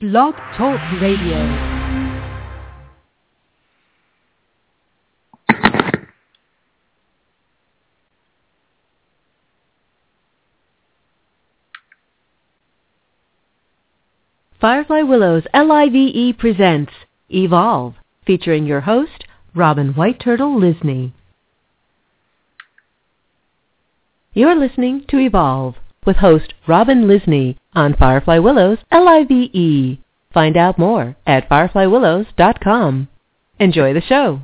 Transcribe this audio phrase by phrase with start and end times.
[0.00, 1.42] Blog Talk Radio.
[14.60, 16.92] Firefly Willows LIVE presents
[17.28, 17.94] Evolve,
[18.24, 21.12] featuring your host, Robin White Turtle Lysne.
[24.32, 25.74] You're listening to Evolve
[26.06, 29.98] with host Robin Lysne on Firefly Willows LIVE.
[30.32, 33.08] Find out more at fireflywillows.com.
[33.58, 34.42] Enjoy the show.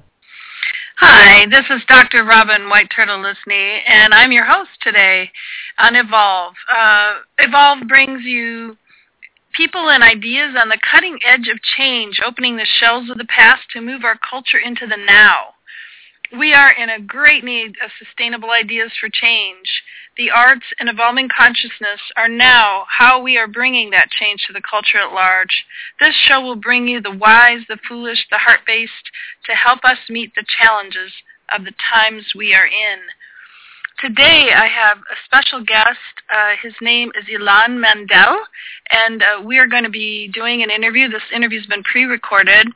[0.99, 2.25] Hi, this is Dr.
[2.25, 5.31] Robin White Turtle Lysne, and I'm your host today
[5.79, 6.55] on Evolve.
[6.73, 8.77] Uh, Evolve brings you
[9.55, 13.63] people and ideas on the cutting edge of change, opening the shells of the past
[13.73, 15.54] to move our culture into the now.
[16.37, 19.83] We are in a great need of sustainable ideas for change.
[20.17, 24.63] The arts and evolving consciousness are now how we are bringing that change to the
[24.63, 25.65] culture at large.
[26.01, 29.11] This show will bring you the wise, the foolish, the heart-based
[29.47, 31.13] to help us meet the challenges
[31.55, 32.99] of the times we are in.
[34.01, 35.99] Today I have a special guest.
[36.29, 38.39] Uh, his name is Ilan Mandel,
[38.91, 41.09] and uh, we are going to be doing an interview.
[41.09, 42.69] This interview has been pre-recorded,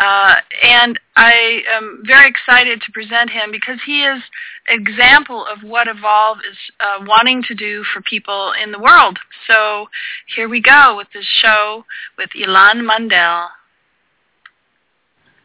[0.00, 4.20] uh, and I am very excited to present him because he is
[4.68, 9.20] an example of what Evolve is uh, wanting to do for people in the world.
[9.46, 9.86] So
[10.34, 11.84] here we go with this show
[12.18, 13.50] with Ilan Mandel.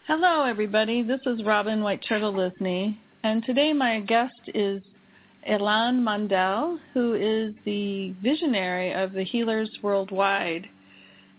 [0.07, 1.03] Hello, everybody.
[1.03, 2.33] This is Robin White Turtle
[3.23, 4.81] and today my guest is
[5.49, 10.67] Ilan Mandel, who is the visionary of the Healers Worldwide.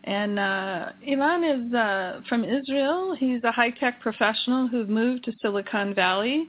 [0.05, 3.15] And uh, Ilan is uh, from Israel.
[3.19, 6.49] He's a high-tech professional who moved to Silicon Valley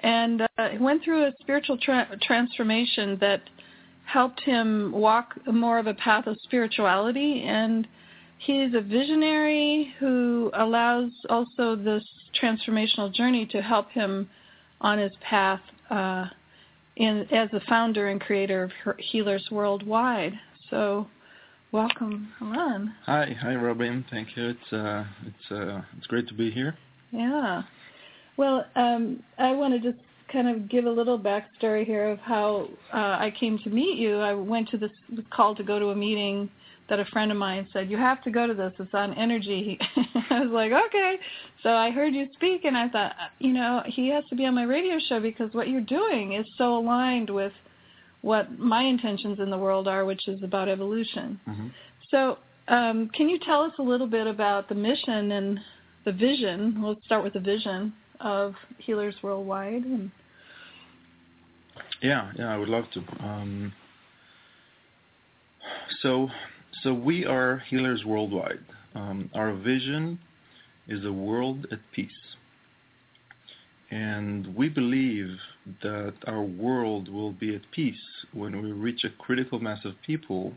[0.00, 3.42] and uh, went through a spiritual tra- transformation that
[4.04, 7.44] helped him walk more of a path of spirituality.
[7.46, 7.86] And
[8.38, 12.04] he's a visionary who allows also this
[12.42, 14.28] transformational journey to help him
[14.80, 16.26] on his path uh,
[16.96, 20.32] in, as the founder and creator of Healers Worldwide.
[20.70, 21.06] So,
[21.70, 22.92] welcome, Ilan.
[23.06, 24.04] Hi, hi, Robin.
[24.10, 24.48] Thank you.
[24.50, 26.76] It's uh, it's uh, it's great to be here.
[27.10, 27.62] Yeah.
[28.36, 32.68] Well, um, I want to just kind of give a little backstory here of how
[32.92, 34.18] uh, I came to meet you.
[34.18, 34.90] I went to this
[35.30, 36.48] call to go to a meeting
[36.88, 38.72] that a friend of mine said, you have to go to this.
[38.78, 39.78] It's on energy.
[40.30, 41.16] I was like, okay.
[41.62, 44.54] So I heard you speak, and I thought, you know, he has to be on
[44.54, 47.52] my radio show because what you're doing is so aligned with
[48.22, 51.40] what my intentions in the world are, which is about evolution.
[51.48, 51.68] Mm-hmm.
[52.10, 52.38] So
[52.68, 55.60] um, can you tell us a little bit about the mission and
[56.04, 56.82] the vision?
[56.82, 59.84] Let's start with the vision of Healers Worldwide.
[59.84, 60.10] And...
[62.00, 63.00] Yeah, yeah, I would love to.
[63.24, 63.72] Um,
[66.00, 66.28] so
[66.82, 68.64] so we are healers worldwide.
[68.94, 70.18] Um, our vision
[70.88, 72.10] is a world at peace.
[73.90, 75.36] And we believe
[75.82, 80.54] that our world will be at peace when we reach a critical mass of people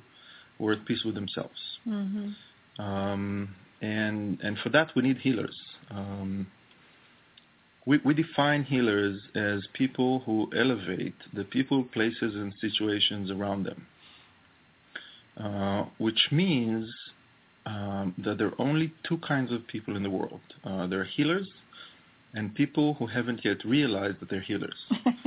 [0.58, 1.60] who are at peace with themselves.
[1.86, 2.82] Mm-hmm.
[2.82, 5.56] Um, and and for that we need healers.
[5.92, 6.48] Um,
[7.86, 13.86] we, we define healers as people who elevate the people, places, and situations around them.
[15.38, 16.90] Uh, which means
[17.66, 20.40] um, that there are only two kinds of people in the world.
[20.64, 21.48] Uh, there are healers
[22.34, 24.78] and people who haven't yet realized that they're healers.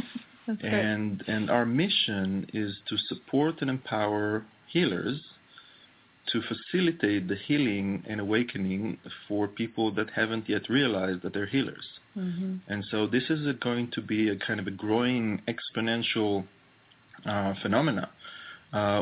[0.63, 5.21] and and our mission is to support and empower healers
[6.33, 11.87] to facilitate the healing and awakening for people that haven't yet realized that they're healers.
[12.17, 12.57] Mm-hmm.
[12.69, 16.45] And so this is a, going to be a kind of a growing exponential
[17.27, 18.18] uh, phenomena uh,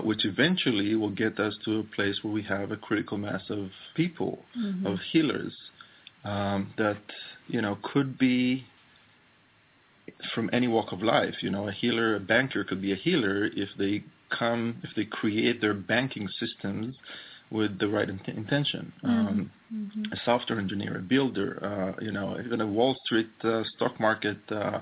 [0.03, 3.71] which eventually will get us to a place where we have a critical mass of
[3.95, 4.87] people, mm-hmm.
[4.87, 5.53] of healers,
[6.25, 6.99] um, that
[7.49, 8.65] you know could be
[10.35, 11.35] from any walk of life.
[11.43, 15.05] You know, a healer, a banker could be a healer if they come, if they
[15.05, 16.97] create their banking systems
[17.51, 18.93] with the right in- intention.
[19.05, 20.13] Um, mm-hmm.
[20.13, 24.39] A software engineer, a builder, uh, you know, even a Wall Street uh, stock market
[24.51, 24.81] uh,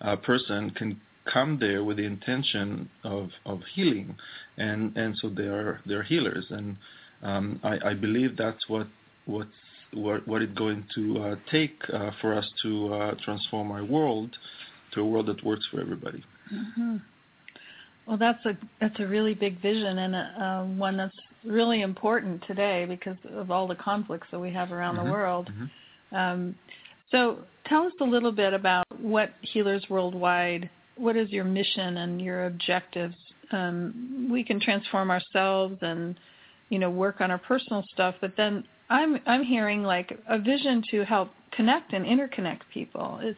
[0.00, 1.00] uh person can
[1.32, 4.16] come there with the intention of, of healing,
[4.56, 6.76] and, and so they are they're healers, and
[7.22, 8.86] um, I, I believe that's what
[9.26, 9.50] what's
[9.92, 14.30] what what it's going to uh, take uh, for us to uh, transform our world
[14.92, 16.22] to a world that works for everybody.
[16.52, 16.96] Mm-hmm.
[18.06, 22.42] Well, that's a that's a really big vision and a, uh, one that's really important
[22.46, 25.06] today because of all the conflicts that we have around mm-hmm.
[25.06, 25.50] the world.
[25.52, 26.16] Mm-hmm.
[26.16, 26.54] Um,
[27.10, 30.68] so, tell us a little bit about what Healers Worldwide
[30.98, 33.14] what is your mission and your objectives?
[33.52, 36.18] Um, we can transform ourselves and
[36.68, 40.82] you know, work on our personal stuff, but then I'm I'm hearing like a vision
[40.90, 43.20] to help connect and interconnect people.
[43.22, 43.36] Is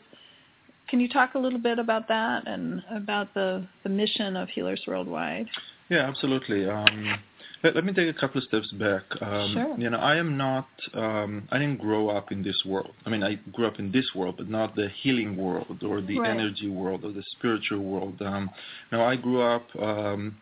[0.89, 4.83] can you talk a little bit about that and about the the mission of Healers
[4.87, 5.49] Worldwide?
[5.89, 6.69] Yeah, absolutely.
[6.69, 7.19] Um,
[7.63, 9.03] let, me take a couple of steps back.
[9.21, 9.75] Um, sure.
[9.79, 10.69] You know, I am not.
[10.95, 12.95] Um, I didn't grow up in this world.
[13.05, 16.19] I mean, I grew up in this world, but not the healing world or the
[16.19, 16.31] right.
[16.31, 18.21] energy world or the spiritual world.
[18.23, 18.51] Um,
[18.93, 20.37] no, I grew up um,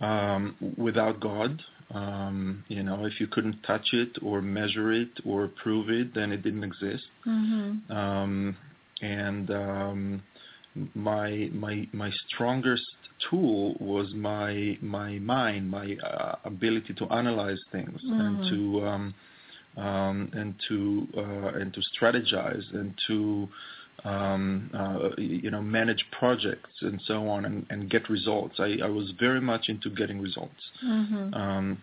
[0.00, 1.62] um, without God.
[1.94, 6.32] Um, you know, if you couldn't touch it or measure it or prove it, then
[6.32, 7.04] it didn't exist.
[7.26, 7.92] Mm-hmm.
[7.92, 8.56] Um,
[9.00, 10.22] and um,
[10.94, 12.84] my my my strongest
[13.30, 18.20] tool was my my mind, my uh, ability to analyze things mm-hmm.
[18.20, 19.14] and to um,
[19.76, 23.48] um, and to uh, and to strategize and to
[24.04, 28.56] um, uh, you know manage projects and so on and, and get results.
[28.58, 31.34] I, I, was very much into getting results, mm-hmm.
[31.34, 31.82] um,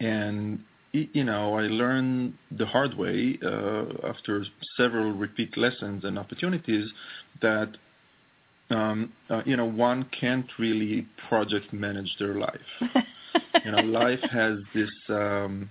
[0.00, 0.60] and
[0.92, 4.44] you know I learned the hard way uh, after
[4.76, 6.90] several repeat lessons and opportunities
[7.40, 7.76] that
[8.70, 12.60] you know, one can't really project manage their life.
[13.64, 15.70] you know, life has this um,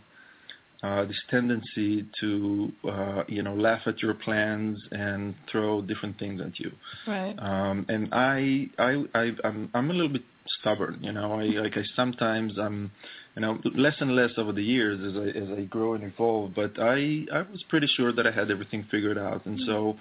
[0.84, 6.42] uh, this tendency to uh, you know laugh at your plans and throw different things
[6.42, 6.72] at you.
[7.08, 7.36] Right.
[7.40, 10.24] Um, and I I I I'm I'm a little bit
[10.60, 11.00] stubborn.
[11.02, 12.92] You know, I like I sometimes I'm
[13.36, 16.54] you know less and less over the years as I as I grow and evolve.
[16.56, 19.98] But I I was pretty sure that I had everything figured out, and so.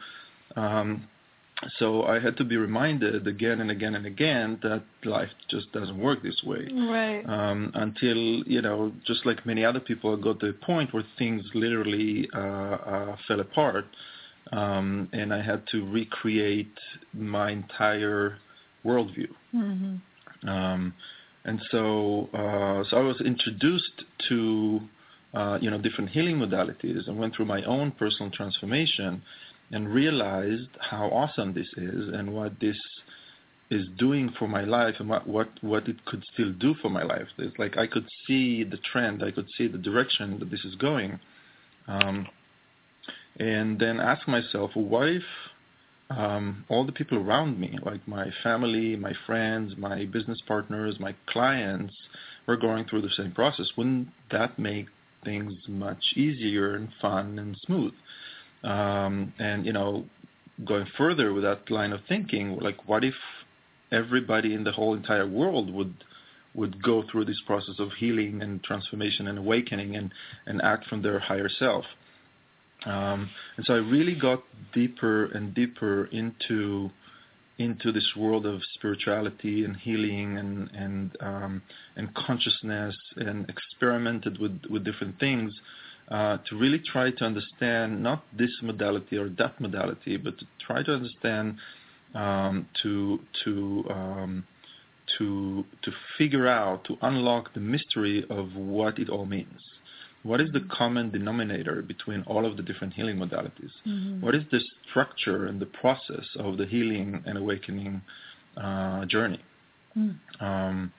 [0.55, 1.09] Um,
[1.79, 5.99] so I had to be reminded again and again and again that life just doesn't
[5.99, 6.69] work this way.
[6.73, 7.23] Right.
[7.27, 11.05] Um, until you know, just like many other people, I got to a point where
[11.19, 13.87] things literally uh, uh, fell apart,
[14.53, 16.77] um, and I had to recreate
[17.15, 18.39] my entire
[18.85, 19.29] worldview.
[19.55, 20.49] Mm-hmm.
[20.49, 20.93] Um,
[21.45, 24.81] and so, uh, so I was introduced to
[25.33, 29.23] uh, you know different healing modalities and went through my own personal transformation
[29.73, 32.77] and realized how awesome this is and what this
[33.71, 37.03] is doing for my life and what, what, what it could still do for my
[37.03, 37.27] life.
[37.39, 40.77] It's like I could see the trend, I could see the direction that this is
[40.77, 41.19] going.
[41.89, 42.29] Um,
[43.39, 45.23] and then ask myself, what if
[46.11, 51.15] um, all the people around me, like my family, my friends, my business partners, my
[51.27, 51.95] clients,
[52.47, 53.67] were going through the same process?
[53.77, 54.87] Wouldn't that make
[55.25, 57.93] things much easier and fun and smooth?
[58.67, 60.05] Um, and you know,
[60.65, 63.15] going further with that line of thinking, like what if
[63.93, 65.95] everybody in the whole entire world would
[66.55, 70.13] would go through this process of healing and transformation and awakening and,
[70.47, 71.85] and act from their higher self.
[72.87, 73.29] Um,
[73.59, 74.43] and so I really got
[74.73, 76.91] deeper and deeper into
[77.59, 81.63] into this world of spirituality and healing and and um,
[81.97, 85.53] and consciousness and experimented with with different things
[86.11, 90.95] to really try to understand not this modality or that modality, but to try to
[90.95, 91.57] understand
[92.15, 94.45] um, to to um,
[95.19, 99.61] to to figure out to unlock the mystery of what it all means.
[100.23, 103.71] What is the common denominator between all of the different healing modalities?
[103.87, 104.21] Mm-hmm.
[104.21, 104.61] What is the
[104.91, 108.03] structure and the process of the healing and awakening
[108.57, 109.41] uh, journey?
[109.97, 110.17] Mm.
[110.41, 110.93] Um,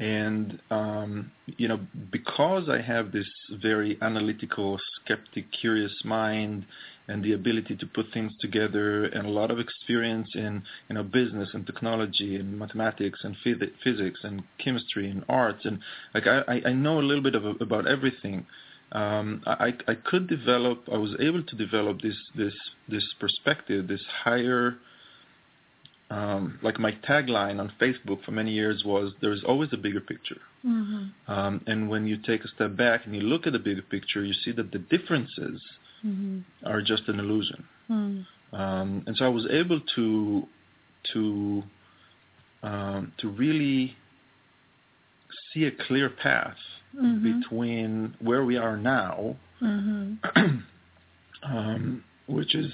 [0.00, 1.78] and um, you know,
[2.10, 3.28] because I have this
[3.62, 6.64] very analytical, skeptic, curious mind,
[7.06, 11.02] and the ability to put things together, and a lot of experience in you know
[11.02, 15.78] business and technology and mathematics and phys- physics and chemistry and arts, and
[16.14, 18.46] like I, I know a little bit of, about everything.
[18.92, 20.88] Um, I, I could develop.
[20.90, 22.54] I was able to develop this this
[22.88, 24.78] this perspective, this higher
[26.10, 30.40] um, like my tagline on Facebook for many years was there's always a bigger picture.
[30.66, 31.32] Mm-hmm.
[31.32, 34.24] Um, and when you take a step back and you look at the bigger picture,
[34.24, 35.62] you see that the differences
[36.04, 36.40] mm-hmm.
[36.66, 37.64] are just an illusion.
[37.88, 38.54] Mm-hmm.
[38.54, 40.42] Um, and so I was able to
[41.12, 41.62] to
[42.62, 43.96] um, to really
[45.52, 46.56] see a clear path
[46.94, 47.40] mm-hmm.
[47.40, 50.56] between where we are now, Mm-hmm.
[51.42, 52.72] um, which is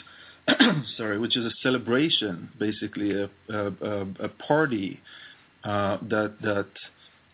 [0.96, 5.00] sorry, which is a celebration, basically a a, a party
[5.64, 6.68] uh, that that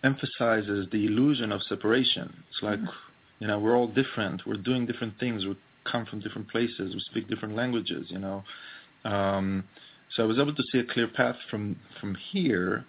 [0.04, 2.33] emphasizes the illusion of separation.
[2.50, 2.81] It's like
[3.38, 5.57] you know we're all different, we're doing different things, we
[5.90, 8.07] come from different places, we speak different languages.
[8.09, 8.45] You know,
[9.04, 9.64] um,
[10.14, 12.85] so I was able to see a clear path from from here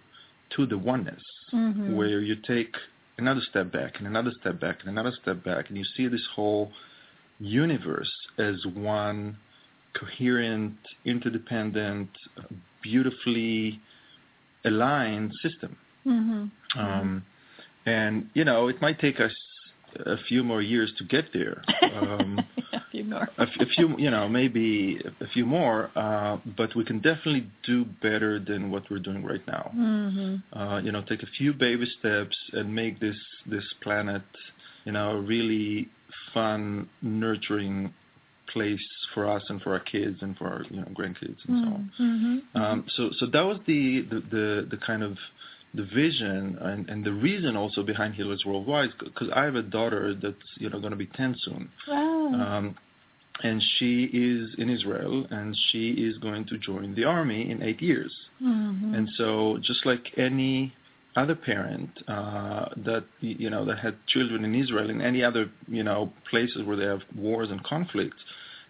[0.56, 1.96] to the oneness, mm-hmm.
[1.96, 2.76] where you take
[3.18, 6.26] another step back and another step back and another step back, and you see this
[6.36, 6.72] whole
[7.40, 9.38] universe as one
[9.98, 12.10] coherent, interdependent,
[12.82, 13.80] beautifully
[14.66, 15.78] aligned system.
[16.06, 16.80] Mm-hmm.
[16.80, 17.24] Um,
[17.86, 19.34] and you know, it might take us
[20.06, 21.62] a few more years to get there.
[21.94, 22.40] Um,
[22.74, 23.30] a few more.
[23.38, 27.86] a, a, few, you know, maybe a few more, uh, but we can definitely do
[28.02, 29.72] better than what we're doing right now.
[29.76, 30.58] Mm-hmm.
[30.58, 34.24] Uh, you know, take a few baby steps and make this this planet,
[34.86, 35.90] you know, a really
[36.34, 37.94] fun, nurturing
[38.52, 38.82] place
[39.14, 41.92] for us and for our kids and for our you know grandkids and so on.
[42.00, 42.62] Mm-hmm.
[42.62, 45.18] Um, so so that was the the the, the kind of
[45.76, 50.14] the vision and, and the reason also behind Healers Worldwide, because I have a daughter
[50.14, 52.34] that's you know going to be 10 soon, oh.
[52.36, 52.76] um,
[53.42, 57.82] and she is in Israel and she is going to join the army in eight
[57.82, 58.14] years.
[58.42, 58.94] Mm-hmm.
[58.94, 60.74] And so just like any
[61.16, 65.84] other parent uh, that you know that had children in Israel in any other you
[65.84, 68.18] know places where they have wars and conflicts,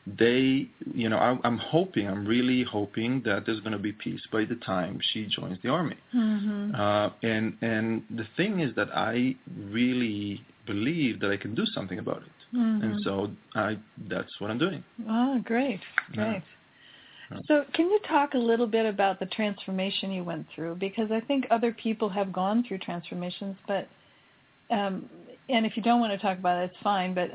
[0.05, 4.21] they, you know, I, I'm hoping, I'm really hoping that there's going to be peace
[4.31, 5.97] by the time she joins the army.
[6.13, 6.75] Mm-hmm.
[6.75, 11.99] Uh, and and the thing is that I really believe that I can do something
[11.99, 12.83] about it, mm-hmm.
[12.83, 13.77] and so I
[14.09, 14.83] that's what I'm doing.
[15.09, 15.79] Oh, great,
[16.11, 16.17] great.
[16.17, 16.39] Yeah.
[17.47, 20.75] So, can you talk a little bit about the transformation you went through?
[20.75, 23.87] Because I think other people have gone through transformations, but
[24.69, 25.09] um,
[25.49, 27.13] and if you don't want to talk about it, it's fine.
[27.13, 27.29] But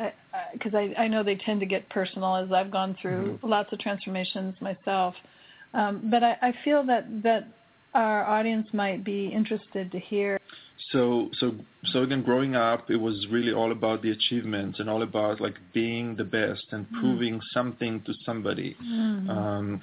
[0.53, 3.49] because I, I, I, know they tend to get personal, as I've gone through mm-hmm.
[3.49, 5.15] lots of transformations myself.
[5.75, 7.49] Um, but I, I, feel that that
[7.95, 10.39] our audience might be interested to hear.
[10.93, 11.55] So so
[11.93, 15.57] so again, growing up, it was really all about the achievements and all about like
[15.75, 17.01] being the best and mm-hmm.
[17.01, 18.77] proving something to somebody.
[18.83, 19.31] Mm-hmm.
[19.31, 19.83] Um,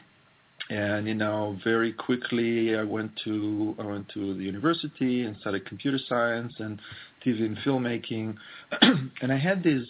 [0.70, 5.66] and you know very quickly i went to i went to the university and studied
[5.66, 6.80] computer science and
[7.24, 8.36] tv and filmmaking
[9.22, 9.88] and i had these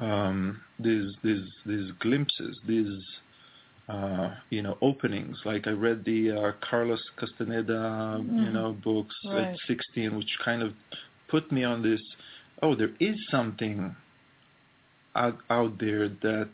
[0.00, 3.00] um these these these glimpses these
[3.88, 8.44] uh you know openings like i read the uh, carlos castaneda mm.
[8.44, 9.48] you know books right.
[9.48, 10.72] at 16 which kind of
[11.28, 12.00] put me on this
[12.62, 13.94] oh there is something
[15.14, 16.48] out out there that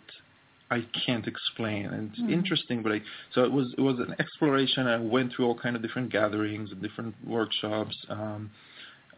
[0.71, 1.87] I can't explain.
[1.87, 2.33] And it's mm.
[2.33, 3.01] interesting, but I
[3.35, 4.87] so it was it was an exploration.
[4.87, 8.51] I went through all kind of different gatherings and different workshops, um,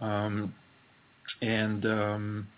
[0.00, 0.54] um,
[1.42, 2.48] and um,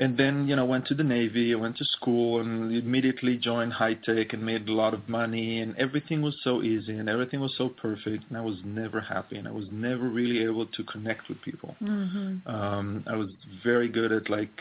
[0.00, 1.52] and then you know went to the Navy.
[1.52, 5.60] I went to school and immediately joined high tech and made a lot of money.
[5.60, 8.24] And everything was so easy and everything was so perfect.
[8.30, 11.76] And I was never happy and I was never really able to connect with people.
[11.82, 12.48] Mm-hmm.
[12.48, 13.28] Um, I was
[13.62, 14.58] very good at like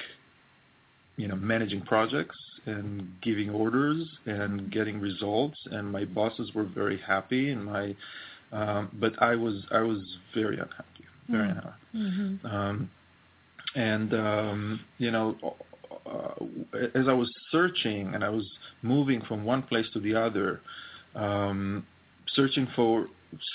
[1.15, 6.99] you know managing projects and giving orders and getting results and my bosses were very
[6.99, 7.95] happy and my
[8.51, 9.99] um, but I was I was
[10.33, 11.57] very unhappy very mm.
[11.57, 12.45] unhappy mm-hmm.
[12.47, 12.89] um,
[13.75, 15.35] and um, you know
[16.05, 16.33] uh,
[16.95, 18.45] as I was searching and I was
[18.81, 20.61] moving from one place to the other
[21.15, 21.85] um,
[22.33, 23.07] searching for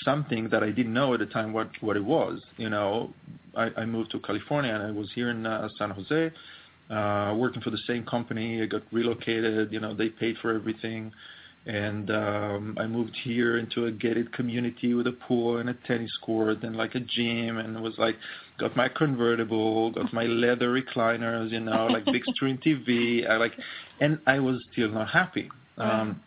[0.03, 3.13] something that I didn't know at the time what what it was you know
[3.55, 6.31] I, I moved to California and I was here in uh, San Jose
[6.89, 8.61] uh, working for the same company.
[8.61, 9.71] I got relocated.
[9.71, 11.11] You know, they paid for everything,
[11.65, 16.11] and um, I moved here into a gated community with a pool and a tennis
[16.21, 18.15] court and like a gym, and was like
[18.59, 23.29] got my convertible, got my leather recliners, you know, like big screen TV.
[23.29, 23.53] I like,
[23.99, 25.49] and I was still not happy.
[25.77, 26.21] Um,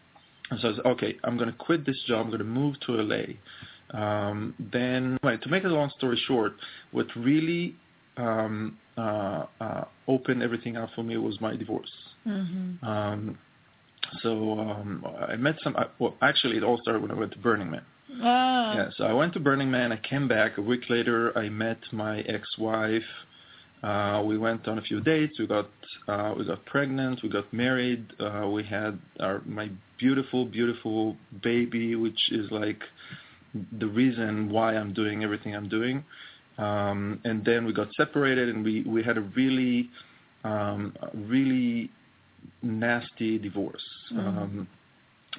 [0.51, 1.17] and so I was okay.
[1.25, 2.25] I'm going to quit this job.
[2.25, 3.25] I'm going to move to LA.
[3.91, 6.55] Um, then, right, to make a long story short,
[6.91, 7.77] what really
[8.17, 11.91] um, uh, uh, opened everything up for me was my divorce.
[12.27, 12.85] Mm-hmm.
[12.85, 13.39] Um,
[14.23, 15.77] so um, I met some.
[15.99, 17.83] Well, actually, it all started when I went to Burning Man.
[18.23, 18.75] Ah.
[18.75, 19.93] Yeah, so I went to Burning Man.
[19.93, 21.37] I came back a week later.
[21.37, 23.03] I met my ex-wife.
[23.83, 25.39] Uh, we went on a few dates.
[25.39, 25.69] We got
[26.09, 27.21] uh, we got pregnant.
[27.23, 28.07] We got married.
[28.19, 32.83] Uh, we had our my beautiful, beautiful baby, which is like
[33.79, 36.05] the reason why I'm doing everything I'm doing.
[36.59, 39.91] Um, and then we got separated, and we we had a really
[40.43, 41.91] um, really
[42.63, 43.85] nasty divorce.
[44.13, 44.39] Mm-hmm.
[44.39, 44.69] Um,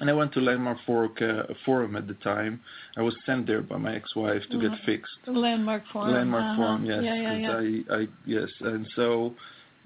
[0.00, 2.60] and I went to Landmark Fork, uh, Forum at the time.
[2.96, 4.74] I was sent there by my ex-wife to mm-hmm.
[4.74, 5.12] get fixed.
[5.26, 6.14] Landmark Forum.
[6.14, 6.56] Landmark uh-huh.
[6.56, 7.00] Forum, yes.
[7.02, 7.92] Yeah, yeah, yeah.
[7.92, 9.34] I, I, yes, and so,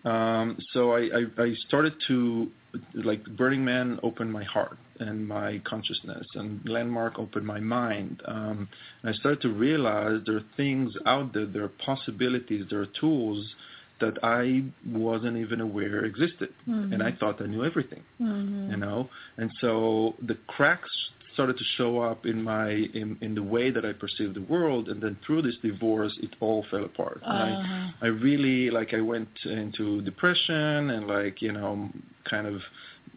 [0.04, 2.50] um, so I, I, I started to,
[2.95, 8.23] like, Burning Man opened my heart and my consciousness, and Landmark opened my mind.
[8.26, 8.69] Um,
[9.02, 12.88] and I started to realize there are things out there, there are possibilities, there are
[13.00, 13.54] tools
[14.00, 16.92] that I wasn't even aware existed, mm-hmm.
[16.92, 18.70] and I thought I knew everything, mm-hmm.
[18.70, 19.08] you know.
[19.36, 20.90] And so the cracks
[21.34, 24.88] started to show up in my in, in the way that I perceived the world,
[24.88, 27.20] and then through this divorce, it all fell apart.
[27.24, 27.34] Uh-huh.
[27.34, 31.88] I, I really like I went into depression and like you know
[32.28, 32.60] kind of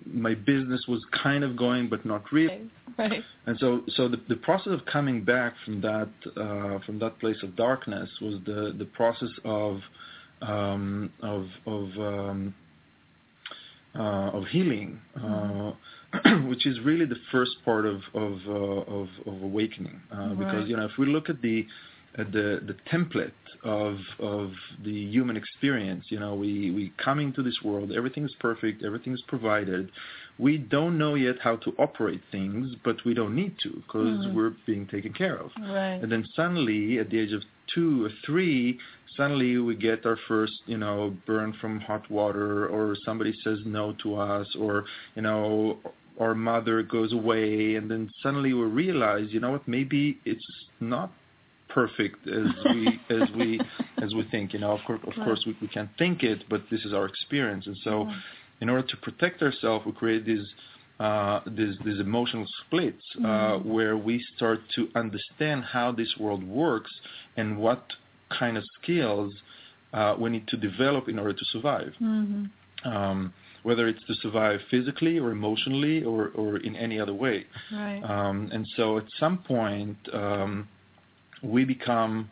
[0.06, 2.70] my business was kind of going, but not really.
[2.98, 3.24] Right.
[3.46, 7.38] And so, so the, the process of coming back from that uh, from that place
[7.44, 9.80] of darkness was the the process of
[10.42, 12.56] um, of of um,
[13.98, 16.48] uh, of healing, mm-hmm.
[16.50, 20.00] which is really the first part of of uh, of, of, awakening.
[20.14, 20.40] Uh, right.
[20.40, 21.66] Because you know, if we look at the
[22.18, 23.32] at the the template
[23.64, 24.52] of of
[24.84, 29.14] the human experience, you know, we we come into this world, everything is perfect, everything
[29.14, 29.92] is provided.
[30.40, 34.36] We don't know yet how to operate things, but we don't need to because mm-hmm.
[34.36, 35.50] we're being taken care of.
[35.60, 35.96] Right.
[35.96, 37.42] And then suddenly, at the age of
[37.74, 38.80] two or three,
[39.16, 43.94] suddenly we get our first, you know, burn from hot water, or somebody says no
[44.04, 45.78] to us, or you know,
[46.20, 50.46] our mother goes away, and then suddenly we realize, you know what, maybe it's
[50.80, 51.12] not
[51.70, 53.60] perfect as we as we
[54.02, 54.54] as we think.
[54.54, 57.06] You know, of course, of course, we, we can't think it, but this is our
[57.06, 58.10] experience, and so,
[58.62, 60.48] in order to protect ourselves, we create these
[61.00, 63.70] these, these emotional splits uh, mm-hmm.
[63.70, 66.92] where we start to understand how this world works
[67.36, 67.84] and what
[68.38, 69.34] kind of skills
[69.94, 71.94] uh, we need to develop in order to survive.
[72.02, 72.46] Mm-hmm.
[72.88, 77.46] Um, whether it's to survive physically or emotionally or, or in any other way.
[77.70, 78.02] Right.
[78.02, 80.70] Um, and so at some point, um,
[81.44, 82.30] we become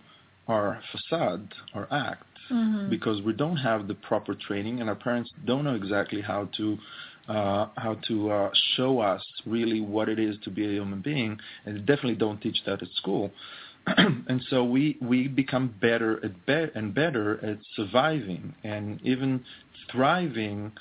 [0.47, 2.89] our facade, our act, mm-hmm.
[2.89, 6.77] because we don't have the proper training and our parents don't know exactly how to
[7.27, 11.37] uh, how to uh, show us really what it is to be a human being,
[11.65, 13.31] and definitely don't teach that at school.
[13.97, 19.43] and so we we become better at be- and better at surviving and even
[19.91, 20.71] thriving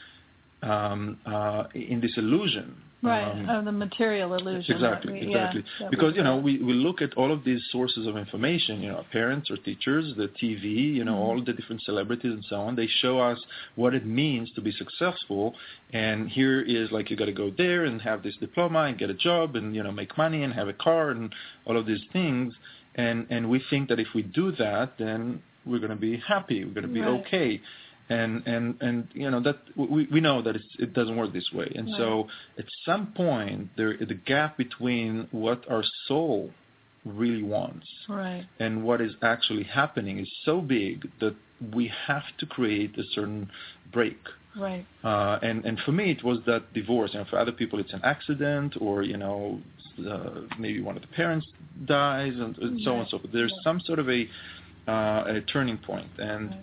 [0.63, 2.75] um, uh, in this illusion
[3.05, 4.75] Right, um, of the material illusion.
[4.75, 5.65] Exactly, we, exactly.
[5.81, 8.89] Yeah, because, you know, we, we look at all of these sources of information, you
[8.89, 11.21] know, parents or teachers, the TV, you know, mm-hmm.
[11.21, 12.77] all the different celebrities and so on.
[12.77, 13.39] They show us
[13.75, 15.55] what it means to be successful.
[15.93, 19.11] And here is like you got to go there and have this diploma and get
[19.11, 21.35] a job and, you know, make money and have a car and
[21.67, 22.55] all of these things.
[22.95, 26.65] And, and we think that if we do that, then we're going to be happy.
[26.65, 27.21] We're going to be right.
[27.27, 27.61] okay
[28.09, 31.71] and and and you know that we we know that it doesn't work this way.
[31.75, 31.97] And right.
[31.97, 36.51] so at some point there the gap between what our soul
[37.05, 38.47] really wants right.
[38.61, 41.37] and what is actually happening is so big that
[41.75, 43.51] we have to create a certain
[43.93, 44.19] break.
[44.57, 44.87] Right.
[45.03, 47.13] Uh, and and for me it was that divorce.
[47.15, 49.61] And for other people it's an accident or you know
[50.07, 51.47] uh, maybe one of the parents
[51.87, 53.33] dies and, so on and so forth.
[53.33, 54.29] There's some sort of a
[54.87, 56.11] uh, a turning point.
[56.19, 56.61] And right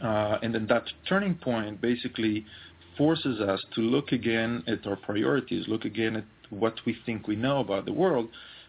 [0.00, 2.44] that turning point basically
[2.96, 7.36] forces us to look again at our priorities, look again at what we think we
[7.36, 8.28] know about the world,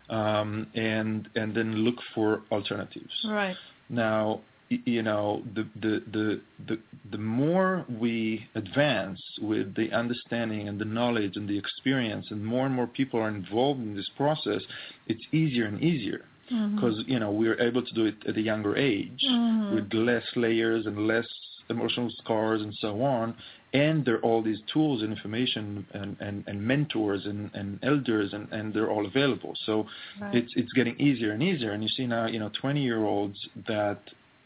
[0.10, 3.14] um, and and then look for alternatives.
[3.28, 3.56] Right.
[3.90, 6.80] Now, you know, the, the the the
[7.12, 12.66] the more we advance with the understanding and the knowledge and the experience, and more
[12.66, 14.62] and more people are involved in this process,
[15.08, 17.12] it's easier and easier because mm-hmm.
[17.12, 19.76] you know we are able to do it at a younger age mm-hmm.
[19.76, 21.28] with less layers and less
[21.70, 23.36] emotional scars and so on
[23.74, 28.32] and there are all these tools and information and, and, and mentors and, and elders
[28.32, 29.86] and, and they're all available so
[30.22, 30.36] right.
[30.36, 33.38] it's it's getting easier and easier and you see now you know 20 year olds
[33.68, 34.00] that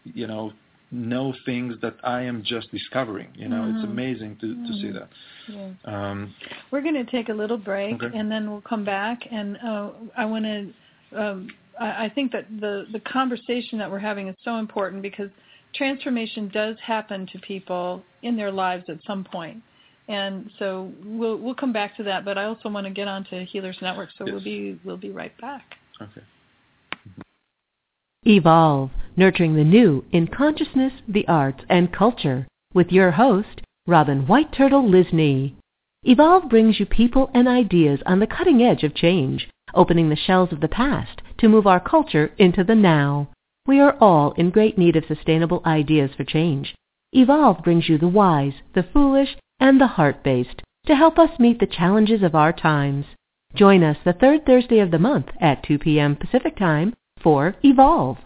[0.03, 0.51] you know
[0.91, 3.29] know things that I am just discovering.
[3.33, 3.77] You know, mm-hmm.
[3.77, 4.65] it's amazing to, mm-hmm.
[4.65, 5.09] to see that.
[5.47, 5.73] Yes.
[5.85, 6.35] Um,
[6.69, 8.17] We're going to take a little break, okay.
[8.17, 9.19] and then we'll come back.
[9.31, 10.73] And uh, I want to
[11.17, 11.49] um,
[11.81, 15.29] I, I think that the the conversation that we're having is so important because
[15.73, 19.61] transformation does happen to people in their lives at some point.
[20.07, 23.25] And so we'll we'll come back to that, but I also want to get on
[23.25, 24.33] to Healers Network, so yes.
[24.33, 25.75] we'll be we'll be right back.
[26.01, 26.21] Okay.
[28.27, 34.53] Evolve, nurturing the new in consciousness, the arts, and culture, with your host, Robin White
[34.53, 35.55] Turtle Lysne.
[36.03, 40.51] Evolve brings you people and ideas on the cutting edge of change, opening the shells
[40.51, 43.27] of the past to move our culture into the now.
[43.67, 46.75] We are all in great need of sustainable ideas for change.
[47.13, 51.67] Evolve brings you the wise, the foolish, and the heart-based to help us meet the
[51.67, 53.05] challenges of our times.
[53.53, 56.15] Join us the third Thursday of the month at 2 p.m.
[56.15, 58.17] Pacific Time for Evolve.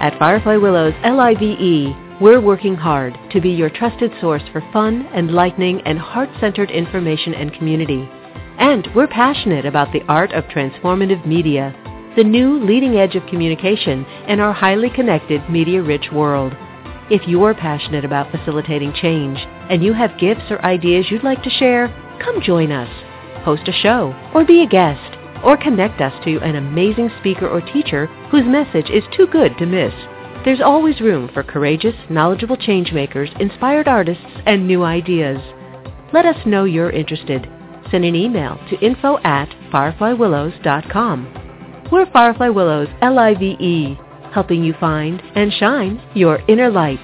[0.00, 5.80] At Firefly Willows LIVE, we're working hard to be your trusted source for fun, enlightening,
[5.82, 8.08] and heart-centered information and community.
[8.58, 11.74] And we're passionate about the art of transformative media,
[12.16, 16.52] the new leading edge of communication in our highly connected, media-rich world.
[17.08, 19.38] If you're passionate about facilitating change
[19.70, 21.88] and you have gifts or ideas you'd like to share,
[22.20, 22.90] come join us.
[23.44, 27.60] Host a show or be a guest or connect us to an amazing speaker or
[27.60, 29.94] teacher whose message is too good to miss.
[30.44, 35.38] There's always room for courageous, knowledgeable changemakers, inspired artists, and new ideas.
[36.12, 37.48] Let us know you're interested.
[37.90, 41.88] Send an email to info at fireflywillows.com.
[41.90, 43.98] We're Firefly Willows, L-I-V-E,
[44.32, 47.00] helping you find and shine your inner light.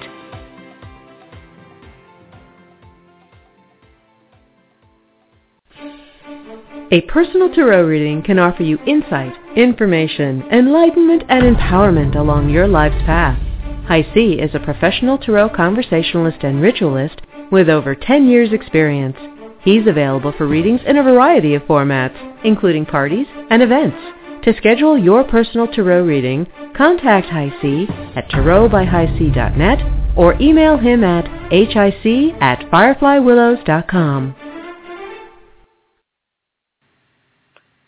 [6.91, 13.03] A personal tarot reading can offer you insight, information, enlightenment, and empowerment along your life's
[13.05, 13.39] path.
[13.87, 19.17] High C is a professional tarot conversationalist and ritualist with over 10 years experience.
[19.65, 23.97] He's available for readings in a variety of formats, including parties and events.
[24.43, 26.45] To schedule your personal tarot reading,
[26.77, 34.35] contact High C at tarotbyhighc.net or email him at hic at fireflywillows.com.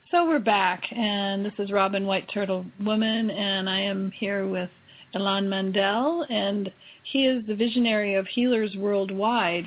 [0.09, 4.71] So we're back, and this is Robin White Turtle Woman, and I am here with
[5.13, 9.65] Ilan Mandel, and he is the visionary of Healers Worldwide.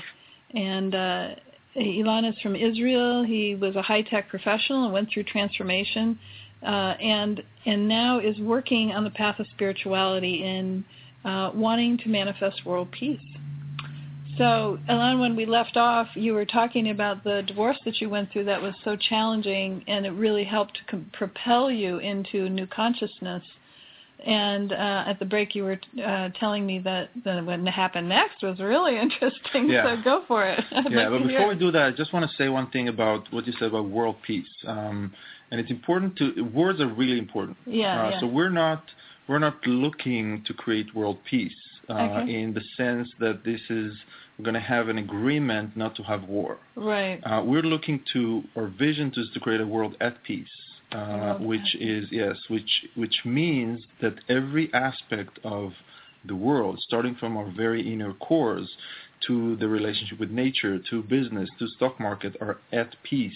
[0.52, 1.28] And uh,
[1.76, 3.22] Ilan is from Israel.
[3.22, 6.18] He was a high-tech professional and went through transformation,
[6.62, 10.84] uh, and and now is working on the path of spirituality in
[11.24, 13.20] uh, wanting to manifest world peace.
[14.38, 18.32] So, Ilan, when we left off, you were talking about the divorce that you went
[18.32, 22.66] through that was so challenging, and it really helped to com- propel you into new
[22.66, 23.42] consciousness.
[24.26, 28.42] And uh, at the break, you were uh, telling me that the, what happened next
[28.42, 29.68] was really interesting.
[29.68, 29.96] Yeah.
[29.96, 30.62] So go for it.
[30.72, 32.88] I'd yeah, like but before we do that, I just want to say one thing
[32.88, 34.46] about what you said about world peace.
[34.66, 35.12] Um,
[35.50, 37.56] and it's important to words are really important.
[37.66, 38.20] Yeah, Uh, yeah.
[38.20, 38.84] So we're not
[39.28, 41.52] we're not looking to create world peace
[41.88, 42.34] uh, Okay.
[42.42, 43.92] in the sense that this is
[44.38, 46.58] we're going to have an agreement not to have war.
[46.76, 47.20] right.
[47.24, 50.48] Uh, we're looking to our vision is to create a world at peace,
[51.38, 55.72] which at is yes, which which means that every aspect of
[56.26, 58.68] the world, starting from our very inner cores
[59.26, 63.32] to the relationship with nature, to business, to stock market, are at peace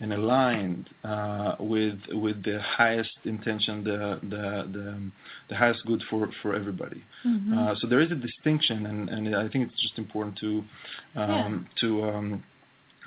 [0.00, 5.10] and aligned uh, with with the highest intention, the the the,
[5.48, 7.02] the highest good for for everybody.
[7.24, 7.56] Mhm.
[7.56, 10.64] Uh, so there is a distinction, and, and I think it's just important to
[11.16, 12.44] um, to, um,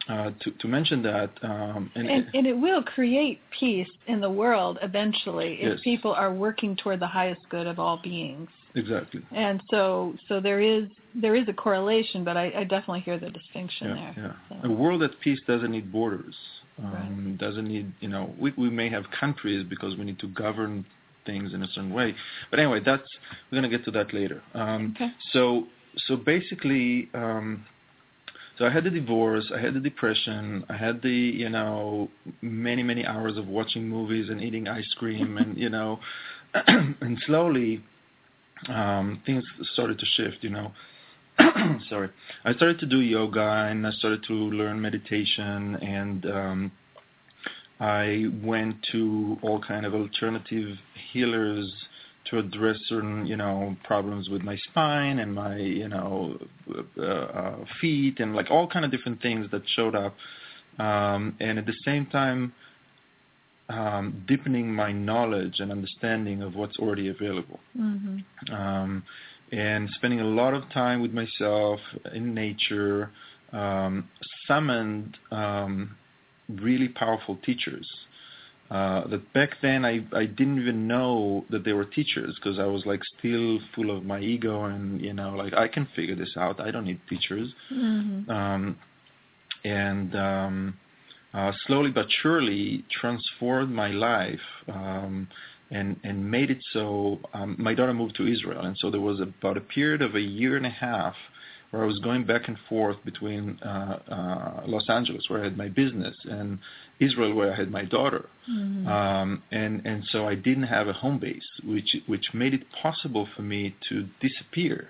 [0.09, 1.29] uh, to to mention that.
[1.43, 5.79] Um, and, and, and it will create peace in the world eventually if Yes.
[5.83, 8.49] people are working toward the highest good of all beings.
[8.75, 9.21] exactly.
[9.31, 13.29] And so, so there is there is a correlation, but I, I definitely hear the
[13.29, 14.35] distinction Yeah, there.
[14.49, 14.61] yeah.
[14.61, 16.35] So- A world at peace doesn't need borders.
[16.79, 17.37] Um, Right.
[17.37, 20.85] Doesn't need, you know, we we may have countries because we need to govern
[21.25, 22.15] things in a certain way.
[22.49, 23.07] But anyway, that's
[23.51, 24.41] we're gonna get to that later.
[24.55, 25.11] Um, Okay.
[25.33, 25.67] So
[26.07, 27.65] so basically, um,
[28.61, 32.11] so I had the divorce, I had the depression, I had the you know
[32.43, 35.99] many many hours of watching movies and eating ice cream and you know,
[36.53, 37.83] and slowly
[38.69, 39.43] um, things
[39.73, 40.43] started to shift.
[40.43, 40.71] You know.
[41.89, 42.09] sorry,
[42.45, 46.71] I started to do yoga and I started to learn meditation and um,
[47.79, 50.77] I went to all kind of alternative
[51.11, 51.73] healers
[52.29, 56.37] to address certain you know problems with my spine and my you know
[56.97, 60.15] uh, uh, feet and like all kind of different things that showed up
[60.79, 62.53] um, and at the same time
[63.69, 68.23] um, deepening my knowledge and understanding of what's already available Mhm.
[68.51, 69.03] um,
[69.51, 71.79] and spending a lot of time with myself
[72.13, 73.11] in nature,
[73.51, 74.09] um,
[74.47, 75.95] summoned um,
[76.49, 77.87] really powerful teachers.
[78.71, 82.65] Uh, that back then I, I didn't even know that they were teachers because I
[82.65, 86.33] was like still full of my ego and you know like I can figure this
[86.37, 86.61] out.
[86.61, 87.53] I don't need teachers.
[87.69, 88.29] Mhm.
[88.29, 88.77] um,
[89.65, 90.77] and um,
[91.33, 95.27] uh, slowly but surely transformed my life um,
[95.69, 99.19] and and made it so um, my daughter moved to Israel, and so there was
[99.19, 101.15] about a period of a year and a half
[101.71, 105.57] where I was going back and forth between uh, uh, Los Angeles, where I had
[105.57, 106.59] my business, and
[106.99, 108.87] Israel, where I had my daughter, Mhm.
[108.87, 113.25] um, and and so I didn't have a home base, which which made it possible
[113.35, 114.89] for me to disappear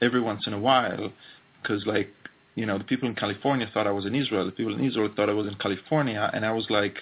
[0.00, 1.12] every once in a while,
[1.60, 2.10] because like
[2.54, 5.08] you know the people in California thought I was in Israel, the people in Israel
[5.14, 6.96] thought I was in California, and I was like,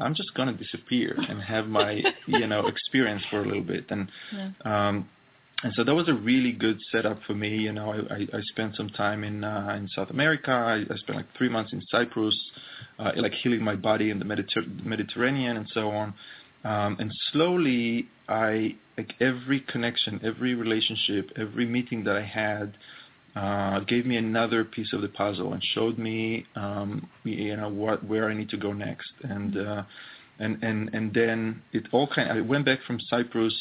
[0.00, 4.08] I'm just gonna disappear and have my you know experience for a little bit, and
[4.32, 4.48] Yeah.
[4.88, 5.08] um,
[5.84, 7.48] that was a really good setup for me.
[7.48, 10.50] You know, I, spent some time in uh, in South America.
[10.50, 12.38] I, spent like three months in Cyprus,
[12.98, 16.14] uh, like healing my body in the Mediter- Mediterranean and so on.
[16.64, 18.76] Um, and slowly, I
[19.20, 22.76] every connection, every relationship, every meeting that I had
[23.36, 28.04] uh, gave me another piece of the puzzle and showed me, um, you know, what
[28.04, 29.12] where I need to go next.
[29.22, 29.82] And uh,
[30.38, 32.30] and and and then it all kind.
[32.30, 33.54] I went back from Cyprus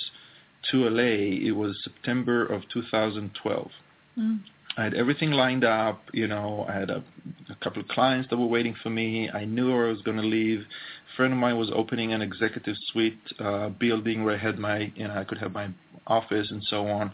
[0.71, 3.71] to LA, it was September of 2012.
[4.17, 4.39] Mm.
[4.77, 6.01] I had everything lined up.
[6.13, 7.03] You know, I had a,
[7.49, 9.29] a couple of clients that were waiting for me.
[9.29, 10.59] I knew where I was going to leave.
[10.61, 14.91] A friend of mine was opening an executive suite uh, building where I had my,
[14.95, 15.69] you know, I could have my
[16.07, 17.11] office and so on.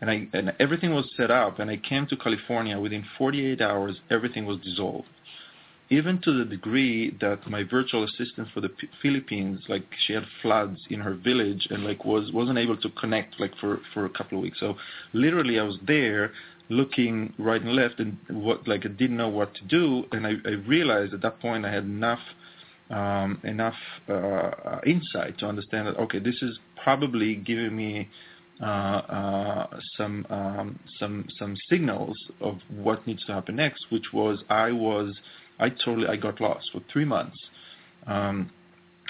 [0.00, 1.58] And I and everything was set up.
[1.58, 3.96] And I came to California within 48 hours.
[4.10, 5.08] Everything was dissolved
[5.88, 10.24] even to the degree that my virtual assistant for the P- Philippines, like she had
[10.42, 14.10] floods in her village and like was wasn't able to connect like for for a
[14.10, 14.58] couple of weeks.
[14.58, 14.74] So
[15.12, 16.32] literally, I was there
[16.68, 20.32] looking right and left and what like I didn't know what to do, and I,
[20.44, 22.20] I realized at that point I had enough
[22.90, 23.76] um, enough
[24.08, 28.08] uh, insight to understand that okay, this is probably giving me
[28.60, 34.42] uh, uh, some um, some some signals of what needs to happen next, which was
[34.48, 35.14] I was
[35.58, 37.38] I totally I got lost for three months,
[38.06, 38.50] um,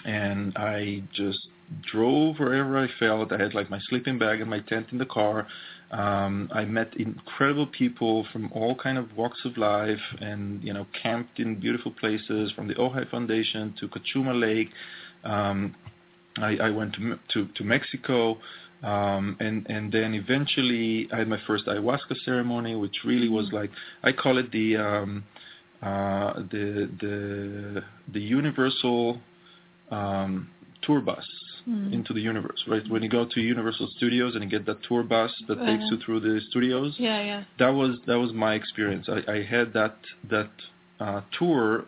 [0.04, 1.48] and I just
[1.90, 3.32] drove wherever I felt.
[3.32, 5.46] I had like my sleeping bag and my tent in the car.
[5.90, 10.86] Um, I met incredible people from all kind of walks of life, and you know,
[11.02, 14.70] camped in beautiful places from the Ojai Foundation to Cachuma Lake.
[15.24, 15.74] Um,
[16.38, 18.38] I, I went to to, to Mexico.
[18.82, 23.70] Um, and and then eventually I had my first ayahuasca ceremony, which really was like
[24.02, 25.24] I call it the um,
[25.80, 29.20] the the the universal
[29.90, 30.48] um,
[30.82, 31.24] tour bus
[31.68, 31.92] mm.
[31.92, 32.82] into the universe, right?
[32.88, 35.66] When you go to Universal Studios and you get that tour bus that uh-huh.
[35.66, 36.94] takes you through the studios.
[36.98, 37.44] Yeah, yeah.
[37.58, 39.08] That was that was my experience.
[39.08, 39.96] I, I had that
[40.30, 40.50] that
[41.00, 41.84] uh, tour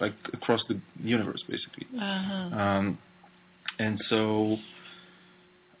[0.00, 1.86] like across the universe, basically.
[1.96, 2.58] Uh-huh.
[2.58, 2.98] Um,
[3.78, 4.56] and so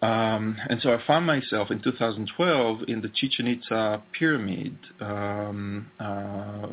[0.00, 6.68] um, and so I found myself in 2012 in the Chichen Itza pyramid, um, uh,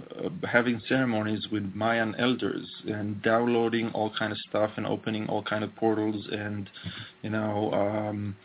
[0.47, 5.63] having ceremonies with Mayan elders and downloading all kind of stuff and opening all kind
[5.63, 6.69] of portals and,
[7.23, 8.35] you know, um,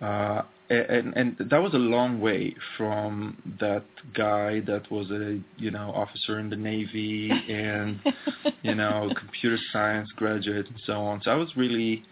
[0.00, 5.70] uh, and, and that was a long way from that guy that was a you
[5.70, 8.00] know officer in the navy and
[8.62, 11.20] you know computer science graduate and so on.
[11.22, 12.04] So I was really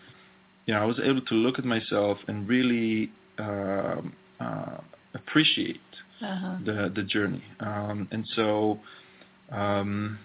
[0.69, 4.77] you know, I was able to look at myself and really um, uh,
[5.15, 5.81] appreciate
[6.23, 6.59] uh-huh.
[6.65, 7.43] the the journey.
[7.59, 8.79] Um, and so
[9.51, 10.19] um,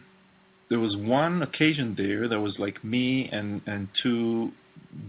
[0.69, 4.51] there was one occasion there that was like me and and two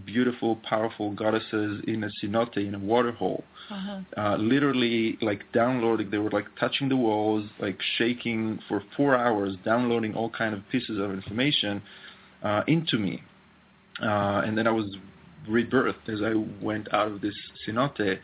[0.05, 3.43] beautiful, powerful goddesses in a cenote in a water hole.
[3.69, 3.99] Uh-huh.
[4.15, 9.57] Uh, literally, like downloading, they were like touching the walls, like shaking for four hours,
[9.65, 11.81] downloading all kind of pieces of information
[12.41, 13.21] uh, into me.
[14.01, 14.95] Uh, and then I was
[15.49, 17.35] rebirthed as I went out of this
[17.67, 18.19] cenote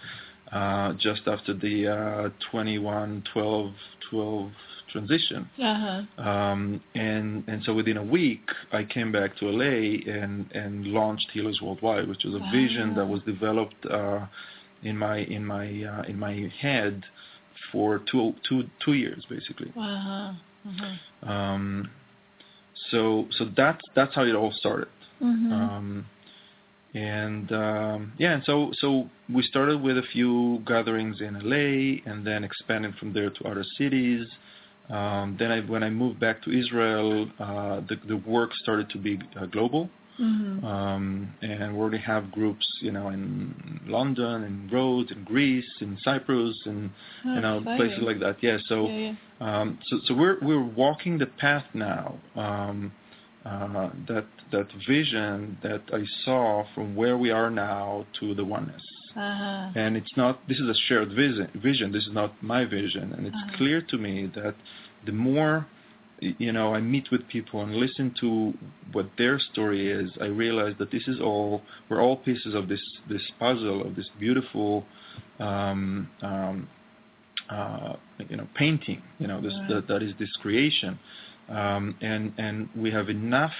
[0.51, 3.73] uh, just after the uh, 21, 12,
[4.09, 4.51] 12
[4.91, 5.49] transition.
[5.57, 6.21] Uh-huh.
[6.21, 11.27] Um, and and so within a week, I came back to LA and and launched
[11.31, 12.51] Healers Worldwide, which was a wow.
[12.51, 14.25] vision that was developed uh,
[14.83, 17.03] in my in my uh, in my head
[17.71, 19.71] for two two two years basically.
[19.77, 20.33] Uh-huh.
[20.67, 21.31] Uh-huh.
[21.31, 21.89] Um,
[22.89, 24.89] so so that's that's how it all started.
[25.21, 25.53] Mm-hmm.
[25.53, 26.05] Um,
[26.93, 32.25] and um, yeah, and so so we started with a few gatherings in LA, and
[32.25, 34.27] then expanded from there to other cities.
[34.89, 38.97] Um, then I, when I moved back to Israel, uh, the the work started to
[38.97, 40.65] be uh, global, mm-hmm.
[40.65, 45.97] um, and we already have groups, you know, in London, in Rhodes, in Greece, in
[46.03, 46.89] Cyprus, and
[47.25, 47.77] oh, you know exciting.
[47.77, 48.35] places like that.
[48.41, 49.61] Yeah, so yeah, yeah.
[49.61, 52.17] Um, so so we're we're walking the path now.
[52.35, 52.91] Um,
[53.43, 58.83] that that vision that I saw from where we are now to the oneness.
[59.15, 59.71] Uh-huh.
[59.75, 60.47] And it's not.
[60.47, 61.49] This is a shared vision.
[61.61, 61.91] Vision.
[61.91, 63.13] This is not my vision.
[63.13, 63.57] And it's uh-huh.
[63.57, 64.55] clear to me that
[65.05, 65.67] the more
[66.19, 68.53] you know I meet with people and listen to
[68.93, 71.63] what their story is, I realize that this is all.
[71.89, 74.85] We're all pieces of this this puzzle of this beautiful.
[75.39, 76.69] Um, um,
[77.49, 77.95] uh,
[78.29, 79.01] you know, painting.
[79.19, 79.69] You know, this, right.
[79.69, 80.97] that, that is this creation
[82.75, 83.53] we have enough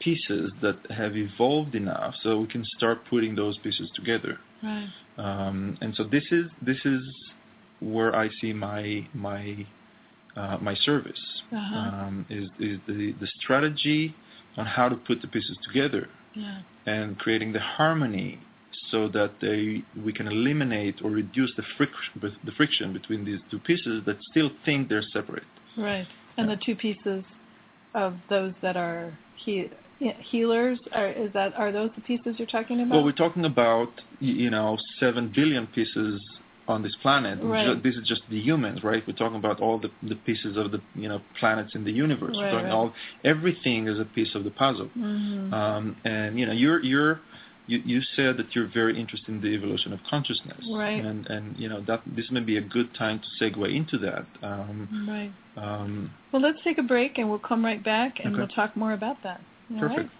[0.00, 4.38] pieces that have evolved enough so we can start putting those pieces together.
[4.62, 4.88] Right.
[5.16, 7.02] Um, and so this is this is
[7.80, 9.66] where I see my my
[10.36, 11.20] uh, my service
[11.52, 11.76] uh-huh.
[11.76, 14.14] um, is is the the strategy
[14.56, 16.60] on how to put the pieces together yeah.
[16.86, 18.40] and creating the harmony
[18.90, 23.58] so that they we can eliminate or reduce the friction the friction between these two
[23.60, 25.44] pieces that still think they're separate.
[25.76, 26.06] Right.
[26.38, 27.24] And the two pieces
[27.94, 32.80] of those that are he, healers are is that are those the pieces you're talking
[32.80, 32.94] about?
[32.94, 33.88] Well, we're talking about
[34.20, 36.20] you know seven billion pieces
[36.68, 37.38] on this planet.
[37.42, 37.82] Right.
[37.82, 39.02] This is just the humans, right?
[39.06, 42.36] We're talking about all the, the pieces of the you know planets in the universe.
[42.38, 42.70] Right, right.
[42.70, 42.92] all
[43.24, 44.90] everything is a piece of the puzzle.
[44.96, 45.52] Mm-hmm.
[45.52, 47.20] Um, and you know you're you're
[47.68, 51.04] you, you said that you're very interested in the evolution of consciousness, Right.
[51.04, 54.26] And and you know that this may be a good time to segue into that.
[54.42, 55.32] Um, Right.
[55.62, 58.38] um, Well, let's take a break and we'll come right back and Okay.
[58.38, 59.40] we'll talk more about that.
[59.74, 59.98] All Perfect.
[60.00, 60.10] right?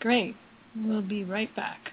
[0.00, 0.36] Great.
[0.76, 1.92] We'll be right back.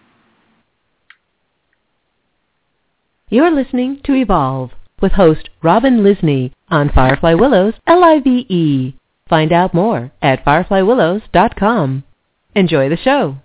[3.29, 8.95] You're listening to Evolve with host Robin Lysne on Firefly Willows L-I-V-E.
[9.27, 12.03] Find out more at fireflywillows.com.
[12.55, 13.37] Enjoy the show.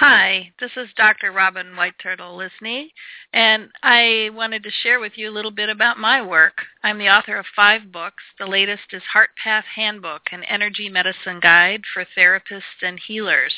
[0.00, 1.32] Hi, this is Dr.
[1.32, 2.92] Robin White Turtle Lysne,
[3.32, 6.58] and I wanted to share with you a little bit about my work.
[6.84, 8.22] I'm the author of five books.
[8.38, 13.52] The latest is Heart Path Handbook, an energy medicine guide for therapists and healers.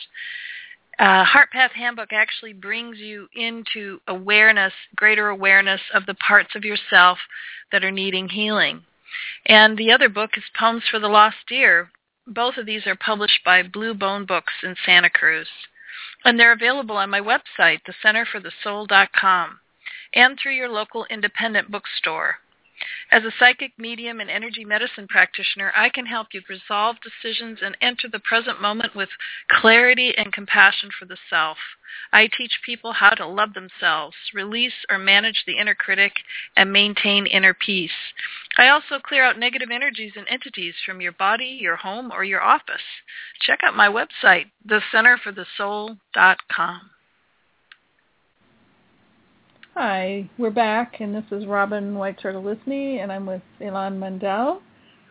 [0.99, 6.65] Uh, Heart Path Handbook actually brings you into awareness, greater awareness of the parts of
[6.65, 7.19] yourself
[7.71, 8.81] that are needing healing.
[9.45, 11.91] And the other book is Poems for the Lost Deer.
[12.27, 15.49] Both of these are published by Blue Bone Books in Santa Cruz.
[16.25, 19.61] And they're available on my website, thecenterforthesoul.com,
[20.15, 22.41] and through your local independent bookstore.
[23.11, 27.77] As a psychic medium and energy medicine practitioner, I can help you resolve decisions and
[27.81, 29.09] enter the present moment with
[29.49, 31.59] clarity and compassion for the self.
[32.13, 36.13] I teach people how to love themselves, release or manage the inner critic,
[36.57, 37.91] and maintain inner peace.
[38.57, 42.43] I also clear out negative energies and entities from your body, your home, or your
[42.43, 42.83] office.
[43.41, 46.91] Check out my website, thecenterforthesoul.com.
[49.75, 54.61] Hi, we're back, and this is Robin White Turtle Lysne, and I'm with Ilan Mandel,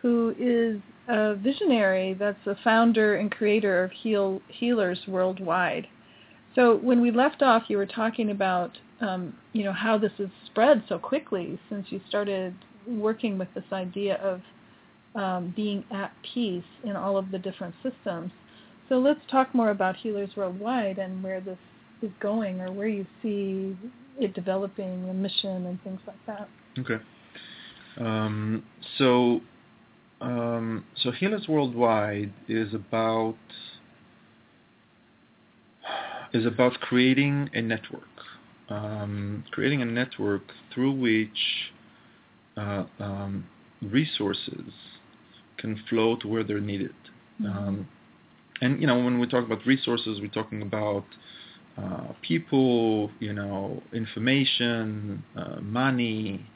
[0.02, 5.86] who is a visionary that's a founder and creator of Heal Healers Worldwide.
[6.54, 10.28] So when we left off, you were talking about um, you know how this has
[10.44, 12.54] spread so quickly since you started
[12.86, 14.42] working with this idea of
[15.14, 18.30] um, being at peace in all of the different systems.
[18.90, 21.58] So let's talk more about Healers Worldwide and where this
[22.02, 23.74] is going, or where you see
[24.22, 26.48] it developing, the mission, and things like that.
[26.78, 27.02] Okay.
[27.98, 28.64] Um,
[28.98, 29.40] so,
[30.20, 33.36] um, so Healers Worldwide is about
[36.32, 38.04] is about creating a network,
[38.68, 41.72] um, creating a network through which
[42.56, 43.44] uh, um,
[43.82, 44.72] resources
[45.56, 46.94] can flow to where they're needed.
[47.44, 47.88] Um,
[48.60, 51.04] and you know, when we talk about resources, we're talking about
[51.80, 56.46] uh, people, you know, information, uh, money,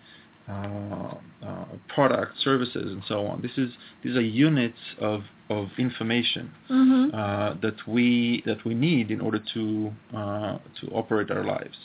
[0.49, 1.15] uh,
[1.47, 3.41] uh, product, services, and so on.
[3.41, 3.71] This is
[4.03, 7.15] these are units of of information Mm-hmm.
[7.15, 11.77] uh, that we that we need in order to uh, to operate our lives.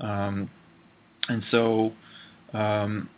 [0.00, 0.50] Um,
[1.28, 1.92] and so,
[2.54, 3.08] um,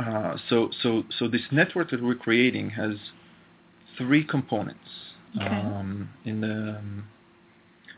[0.00, 2.94] uh, so so so this network that we're creating has
[3.98, 4.80] three components.
[5.36, 5.46] Okay.
[5.46, 7.04] Um, in the um,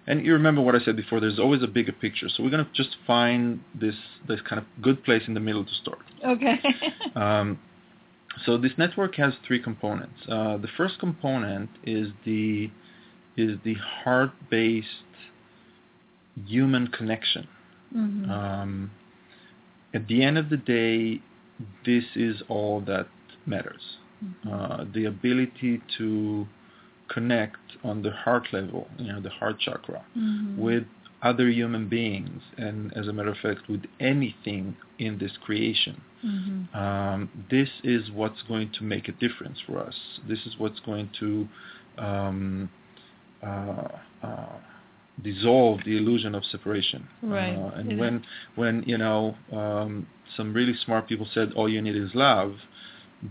[0.06, 1.20] and you remember what I said before.
[1.20, 2.28] There's always a bigger picture.
[2.28, 3.94] So we're going to just find this
[4.28, 6.02] this kind of good place in the middle to start.
[6.24, 6.58] Okay.
[7.14, 7.60] Um,
[8.44, 10.16] so this network has three components.
[10.28, 12.70] Uh, the first component is the
[13.36, 14.88] is the heart-based
[16.44, 17.46] human connection.
[17.94, 18.28] mm-hmm.
[18.28, 18.90] Um,
[19.94, 21.22] at the end of the day,
[21.86, 23.06] this is all that
[23.46, 23.98] matters.
[24.50, 26.46] Uh, the ability to
[27.08, 30.56] connect on the heart level, you know, the heart chakra, Mhm.
[30.56, 30.86] with
[31.22, 36.00] other human beings, and as a matter of fact, with anything in this creation.
[36.22, 36.74] Mhm.
[36.74, 39.96] Um, this is what's going to make a difference for us.
[40.26, 41.48] This is what's going to
[41.96, 42.68] um,
[43.42, 43.88] uh,
[44.22, 44.56] uh,
[45.22, 47.06] dissolve the illusion of separation.
[47.22, 47.54] Right.
[47.54, 48.24] Uh, and It when
[48.56, 52.56] when you know um, some really smart people said all you need is love,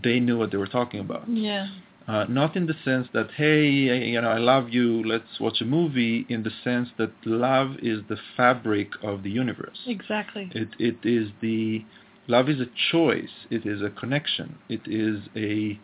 [0.02, 1.28] they knew what they were talking about.
[1.28, 1.68] Yeah.
[2.06, 5.64] Uh, not in the sense that hey, you know, I love you, let's watch a
[5.64, 6.26] movie.
[6.28, 9.78] In the sense that love is the fabric of the universe.
[9.86, 10.50] Exactly.
[10.54, 11.84] It it is the
[12.26, 13.46] love is a choice.
[13.50, 14.58] It is a connection.
[14.68, 15.78] It is a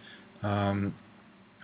[0.46, 0.94] um,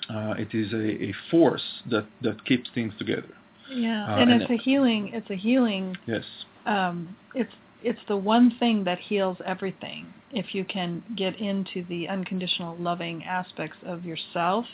[0.08, 3.34] uh, it is a, a force that, that keeps things together.
[3.70, 4.06] Yeah.
[4.06, 5.10] Uh, and and it's a healing.
[5.12, 5.96] It's a healing.
[6.06, 6.24] Yes.
[6.64, 10.06] Um, it's it's the one thing that heals everything.
[10.32, 14.66] If you can get into the unconditional loving aspects of yourself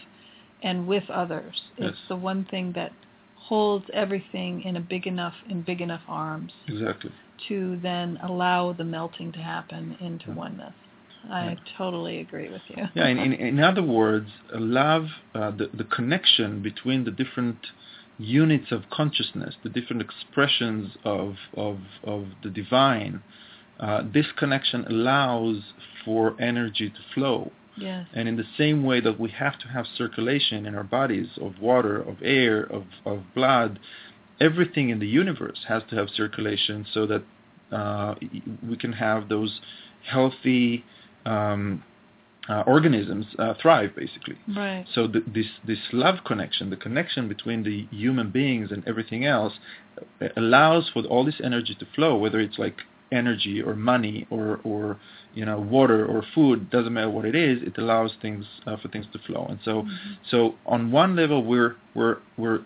[0.62, 2.92] and with others, it's the one thing that
[3.36, 7.10] holds everything in a big enough in big enough arms Exactly.
[7.48, 10.34] to then allow the melting to happen into Yeah.
[10.34, 10.74] oneness.
[11.30, 11.58] I Right.
[11.76, 12.88] totally agree with you.
[12.94, 13.06] Yeah.
[13.06, 17.58] In, in, in other words, love, uh, the the connection between the different
[18.18, 23.22] units of consciousness, the different expressions of of of the divine.
[23.80, 25.62] Uh, this connection allows
[26.04, 28.06] for energy to flow Yes.
[28.12, 31.60] And in the same way that we have to have circulation in our bodies of
[31.60, 33.78] water, of air, of, of blood,
[34.40, 37.22] everything in the universe has to have circulation so that
[37.70, 38.14] uh,
[38.68, 39.60] we can have those
[40.04, 40.84] healthy
[41.24, 41.82] um,
[42.48, 44.36] uh, organisms uh, thrive, basically.
[44.48, 44.84] Right.
[44.94, 49.54] So the, this this love connection, the connection between the human beings and everything else,
[50.20, 52.76] uh, allows for all this energy to flow, whether it's like
[53.12, 54.98] energy or money or or
[55.34, 58.88] you know water or food doesn't matter what it is it allows things uh, for
[58.88, 60.12] things to flow and so mm-hmm.
[60.30, 62.60] so on one level we're we're we're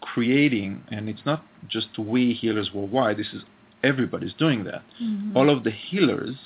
[0.00, 3.42] creating and it's not just we healers worldwide this is
[3.84, 5.36] everybody's doing that mm-hmm.
[5.36, 6.36] all of the healers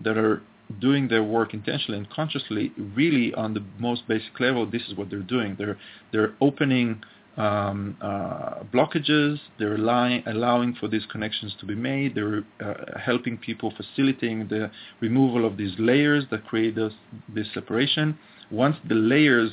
[0.00, 0.42] that are
[0.80, 5.10] doing their work intentionally and consciously really on the most basic level this is what
[5.10, 5.78] they're doing they're
[6.12, 7.02] they're opening
[7.36, 9.38] um, uh, blockages.
[9.58, 12.14] They're allowing, allowing for these connections to be made.
[12.14, 16.92] They're uh, helping people, facilitating the removal of these layers that create this,
[17.34, 18.18] this separation.
[18.50, 19.50] Once the layers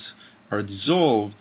[0.51, 1.36] are dissolved,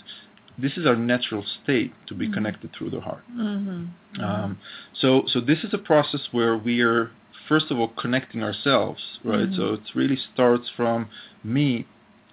[0.58, 2.34] this is our natural state to be mm-hmm.
[2.34, 3.22] connected through the heart.
[3.32, 4.20] Mm-hmm.
[4.22, 4.58] Um,
[5.00, 7.10] so, so this is a process where we are
[7.50, 9.40] first of all connecting ourselves, right?
[9.40, 9.56] Mm-hmm.
[9.56, 11.08] So it really starts from
[11.42, 11.84] me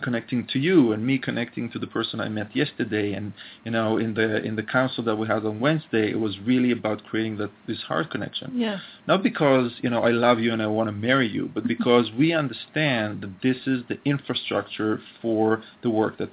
[0.01, 3.97] connecting to you and me connecting to the person I met yesterday and you know
[3.97, 7.37] in the in the council that we had on Wednesday it was really about creating
[7.37, 10.87] that this heart connection yes not because you know I love you and I want
[10.89, 16.19] to marry you but because we understand that this is the infrastructure for the work
[16.19, 16.29] that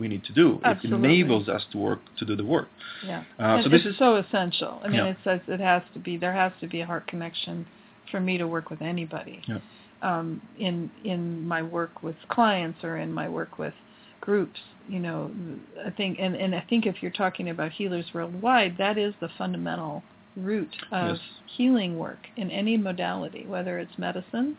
[0.00, 0.98] we need to do Absolutely.
[0.98, 2.68] it enables us to work to do the work
[3.04, 5.10] yeah uh, so this is is so essential I mean yeah.
[5.10, 7.66] it says it has to be there has to be a heart connection
[8.10, 9.58] for me to work with anybody yeah
[10.02, 13.74] um, in in my work with clients or in my work with
[14.20, 14.58] groups.
[14.88, 15.30] You know,
[15.84, 19.28] I think, and and I think if you're talking about healers worldwide, that is the
[19.36, 20.02] fundamental
[20.36, 21.24] root of yes.
[21.56, 24.56] healing work in any modality, whether it's medicine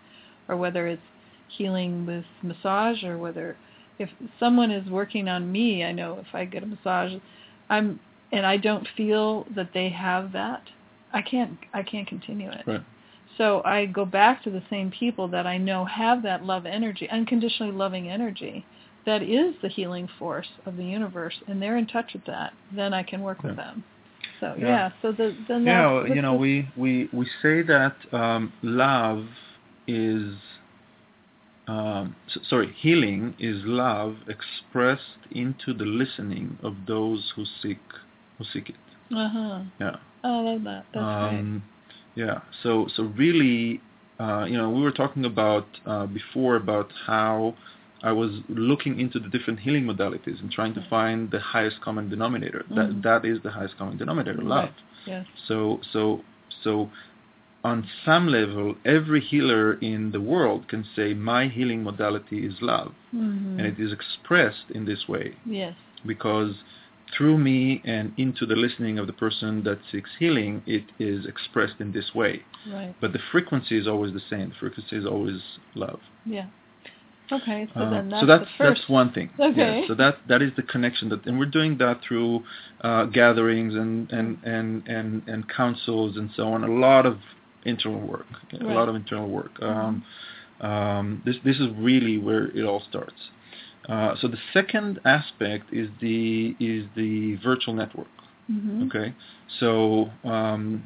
[0.50, 1.02] or whether it's
[1.50, 3.56] healing with massage or whether
[4.00, 7.14] if someone is working on me, I know if I get a massage,
[7.70, 8.00] I'm
[8.32, 10.64] and I don't feel that they have that,
[11.14, 12.64] I can't I can't continue it.
[12.68, 12.84] Right.
[13.38, 17.08] So I go back to the same people that I know have that love energy,
[17.10, 18.66] unconditionally loving energy,
[19.06, 22.54] that is the healing force of the universe, and they're in touch with that.
[22.76, 23.50] Then I can work yeah.
[23.50, 23.84] with them.
[24.40, 28.54] So yeah, yeah so the then yeah, you know, we we we say that um,
[28.62, 29.26] love
[29.88, 30.36] is.
[31.70, 37.80] Um, so, sorry, healing is love expressed into the listening of those who seek
[38.38, 38.76] who seek it.
[39.14, 39.64] Uh huh.
[39.80, 39.96] Yeah.
[40.24, 40.86] Oh, I love that.
[40.94, 41.77] That's um, right.
[42.18, 42.40] Yeah.
[42.64, 43.82] So so really,
[44.20, 47.56] uh, you know, we were talking about uh, before about how
[48.02, 52.10] I was looking into the different healing modalities and trying to find the highest common
[52.10, 52.62] denominator.
[52.66, 52.76] Mm-hmm.
[52.76, 54.70] That that is the highest common denominator, love.
[54.70, 54.74] Right.
[55.06, 55.26] Yes.
[55.48, 56.22] So so
[56.64, 56.90] so
[57.64, 62.94] on some level, every healer in the world can say my healing modality is love,
[63.14, 63.60] mm-hmm.
[63.60, 65.74] and it is expressed in this way Yes.
[66.06, 66.54] because
[67.16, 71.76] through me and into the listening of the person that seeks healing, it is expressed
[71.80, 72.44] in this way.
[72.72, 72.96] Right.
[73.00, 74.50] But the frequency is always the same.
[74.50, 75.42] The frequency is always
[75.76, 76.00] love.
[76.26, 76.48] Yeah.
[77.32, 77.68] Okay.
[77.74, 79.30] So Uh, then that's so that's that's one thing.
[79.40, 79.82] Okay.
[79.82, 82.44] Yeah, so that that is the connection that, and we're doing that through
[82.82, 86.64] uh, gatherings and and and and and councils and so on.
[86.64, 87.18] A lot of
[87.66, 88.28] internal work.
[88.54, 88.76] A Right.
[88.76, 89.52] lot of internal work.
[89.62, 90.04] Um,
[90.62, 93.30] um, this this is really where it all starts.
[93.88, 98.08] Uh, so the second aspect is the is the virtual network.
[98.52, 98.84] Mm-hmm.
[98.84, 99.14] Okay,
[99.60, 100.84] so um,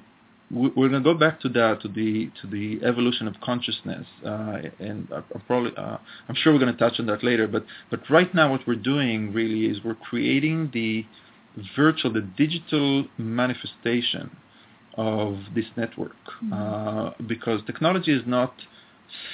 [0.52, 4.06] we, we're going to go back to that to the to the evolution of consciousness,
[4.26, 5.98] uh, and I, I probably uh,
[6.28, 7.48] I'm sure we're going to touch on that later.
[7.48, 11.06] But but right now, what we're doing really is we're creating the
[11.76, 14.32] virtual, the digital manifestation
[14.96, 16.54] of this network, Mhm.
[16.54, 18.54] uh, because technology is not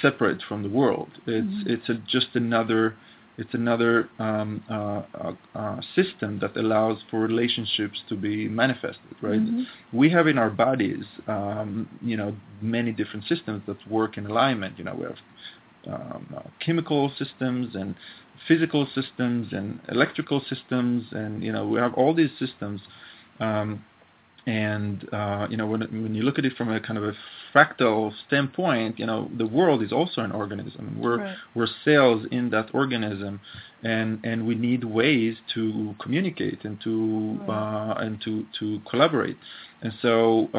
[0.00, 1.10] separate from the world.
[1.26, 1.66] It's Mhm.
[1.66, 2.94] it's a, just another
[3.38, 9.40] it's another um, uh, uh, uh, system that allows for relationships to be manifested, right?
[9.40, 9.64] Mhm.
[9.92, 14.76] We have in our bodies, um, you know, many different systems that work in alignment.
[14.76, 15.20] You know, we have
[15.86, 17.94] um, uh, chemical systems and
[18.48, 22.80] physical systems and electrical systems, and you know, we have all these systems.
[23.40, 23.84] Um,
[24.48, 27.14] and uh, you know, when when you look at it from a kind of a
[27.52, 30.84] fractal standpoint, you know, the world is also an organism.
[31.04, 31.36] We're Right.
[31.54, 33.40] we're cells in that organism,
[33.82, 35.62] and and we need ways to
[36.02, 36.94] communicate and to
[37.46, 37.48] Right.
[37.56, 39.36] uh, and to to collaborate.
[39.82, 40.10] And so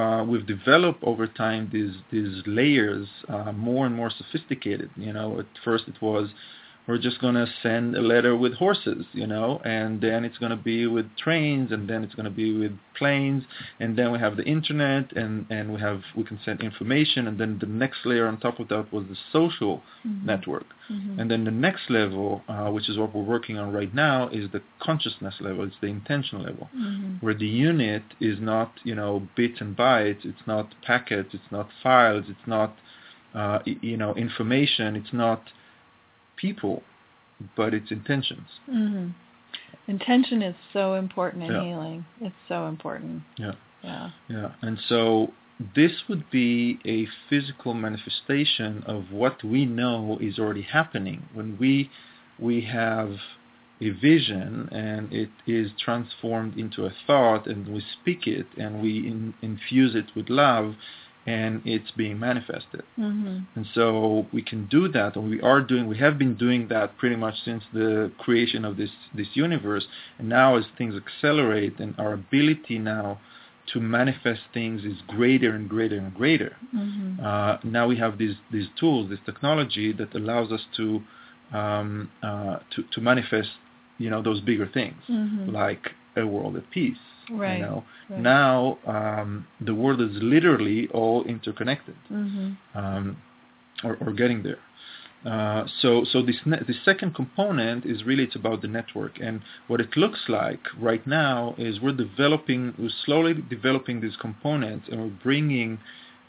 [0.02, 4.90] uh, we've developed over time these these layers uh, more and more sophisticated.
[5.06, 6.28] You know, at first it was
[6.90, 10.50] we're just going to send a letter with horses, you know, and then it's going
[10.50, 13.44] to be with trains, and then it's going to be with planes,
[13.80, 17.40] and then we have the internet, and and we have we can send information, and
[17.40, 20.24] then the next layer on top of that was the social Mhm.
[20.32, 21.20] network, Mhm.
[21.20, 24.50] and then the next level, uh, which is what we're working on right now, is
[24.50, 25.64] the consciousness level.
[25.66, 27.22] It's the intention level Mhm.
[27.22, 31.68] where the unit is not, you know, bits and bytes, it's not packets, it's not
[31.84, 32.72] files, it's not,
[33.36, 35.42] uh, you know, information, it's not
[36.40, 36.84] people,
[37.56, 38.48] but it's intentions.
[38.70, 39.14] Mhm.
[39.88, 41.64] Intention is so important in Yeah.
[41.64, 42.06] healing.
[42.22, 43.24] It's so important.
[43.38, 43.54] Yeah.
[43.84, 44.12] Yeah.
[44.28, 45.34] Yeah, and so
[45.76, 51.90] this would be a physical manifestation of what we know is already happening when we
[52.38, 53.20] we have
[53.82, 59.06] a vision and it is transformed into a thought and we speak it and we
[59.08, 60.76] in, infuse it with love
[61.26, 62.84] and it's being manifested.
[62.97, 63.45] Mhm.
[63.55, 66.97] And so we can do that, and we are doing, we have been doing that
[66.97, 69.88] pretty much since the creation of this, this universe.
[70.17, 73.20] And now as things accelerate and our ability now
[73.74, 77.20] to manifest things is greater and greater and greater, Mhm.
[77.24, 81.03] uh, now we have these, these tools, this technology that allows us to,
[81.53, 83.51] um, uh, to, to manifest,
[83.97, 85.51] you know, those bigger things, Mhm.
[85.51, 86.97] like a world at peace.
[87.32, 87.60] Right.
[87.60, 88.20] You know, Right.
[88.22, 92.58] now um, the world is literally all interconnected Mhm.
[92.76, 93.18] um,
[93.84, 94.60] or, or getting there.
[95.26, 99.42] Uh, so, so this ne- the second component is really it's about the network, and
[99.68, 105.02] what it looks like right now is we're developing, we're slowly developing these components, and
[105.02, 105.78] we're bringing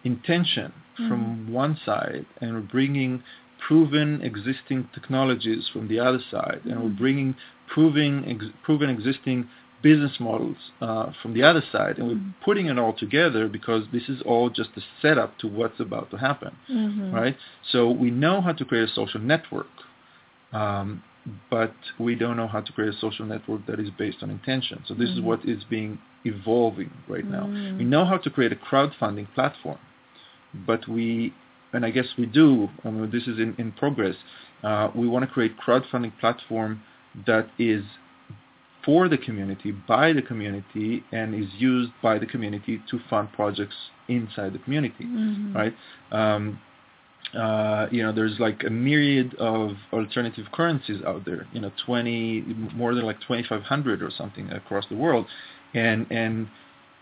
[0.03, 0.73] intention
[1.09, 3.23] from one side, and we're bringing
[3.67, 6.99] proven existing technologies from the other side, and we're Mhm.
[6.99, 7.35] bringing
[7.69, 9.49] proving ex- proven existing
[9.83, 14.09] business models uh, from the other side, and we're putting it all together because this
[14.09, 17.13] is all just a setup to what's about to happen, Mhm.
[17.13, 17.37] right?
[17.73, 19.69] So we know how to create a social network,
[20.53, 21.03] um,
[21.51, 24.83] but we don't know how to create a social network that is based on intention.
[24.87, 25.25] So this is Mhm.
[25.25, 27.47] what is being evolving right now.
[27.47, 27.79] Mm.
[27.79, 29.79] We know how to create a crowdfunding platform,
[30.67, 31.33] but we,
[31.73, 34.17] and I guess we do, I mean, this is in, in progress,
[34.63, 36.83] uh, we want to create crowdfunding platform
[37.27, 37.85] that is
[38.85, 43.77] for the community, by the community, and is used by the community to fund projects
[44.09, 45.55] inside the community, Mhm.
[45.55, 45.75] right?
[46.11, 46.59] Um,
[47.35, 51.47] uh, you know, there's like a myriad of alternative currencies out there.
[51.53, 52.41] You know, 20,
[52.75, 55.27] more than like 2,500 or something across the world,
[55.75, 56.49] and and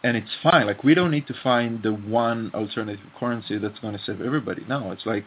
[0.04, 0.66] and it's fine.
[0.66, 4.64] Like we don't need to find the one alternative currency that's going to save everybody.
[4.68, 5.24] No, it's like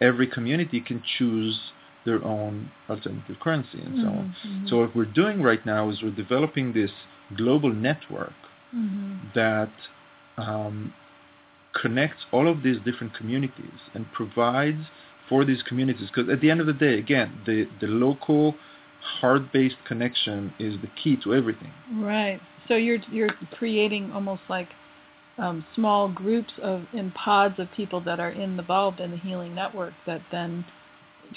[0.00, 1.72] every community can choose
[2.08, 2.52] their own
[2.92, 4.24] alternative currency and so on.
[4.24, 4.34] Mhm.
[4.48, 4.68] Mhm.
[4.68, 6.92] So what we're doing right now is we're developing this
[7.42, 8.38] global network
[8.74, 9.32] Mhm.
[9.40, 9.74] that
[10.38, 10.76] um,
[11.82, 14.82] connects all of these different communities and provides
[15.28, 16.08] for these communities.
[16.10, 18.54] Because at the end of the day, again, the, the local
[19.20, 21.72] heart-based connection is the key to everything.
[22.12, 22.40] Right.
[22.68, 24.68] So you're you're creating almost like
[25.38, 29.94] um, small groups of in pods of people that are involved in the healing network
[30.06, 30.64] that then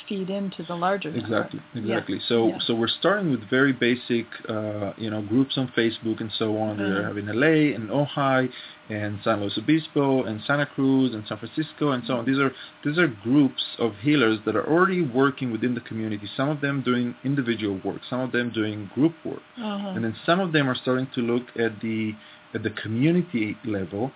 [0.08, 2.16] feed into the larger Exactly, exactly.
[2.16, 2.22] Yeah.
[2.28, 2.58] So yeah.
[2.66, 6.78] so we're starting with very basic, uh, you know, groups on Facebook and so on.
[6.78, 7.04] We Mhm.
[7.04, 8.50] have in LA and Ojai
[8.90, 12.26] and San Luis Obispo and Santa Cruz and San Francisco and so on.
[12.26, 12.52] These are
[12.84, 16.28] these are groups of healers that are already working within the community.
[16.36, 19.90] Some of them doing individual work, some of them doing group work, Uh-huh.
[19.96, 22.16] and then some of them are starting to look at the
[22.54, 24.12] at the community level.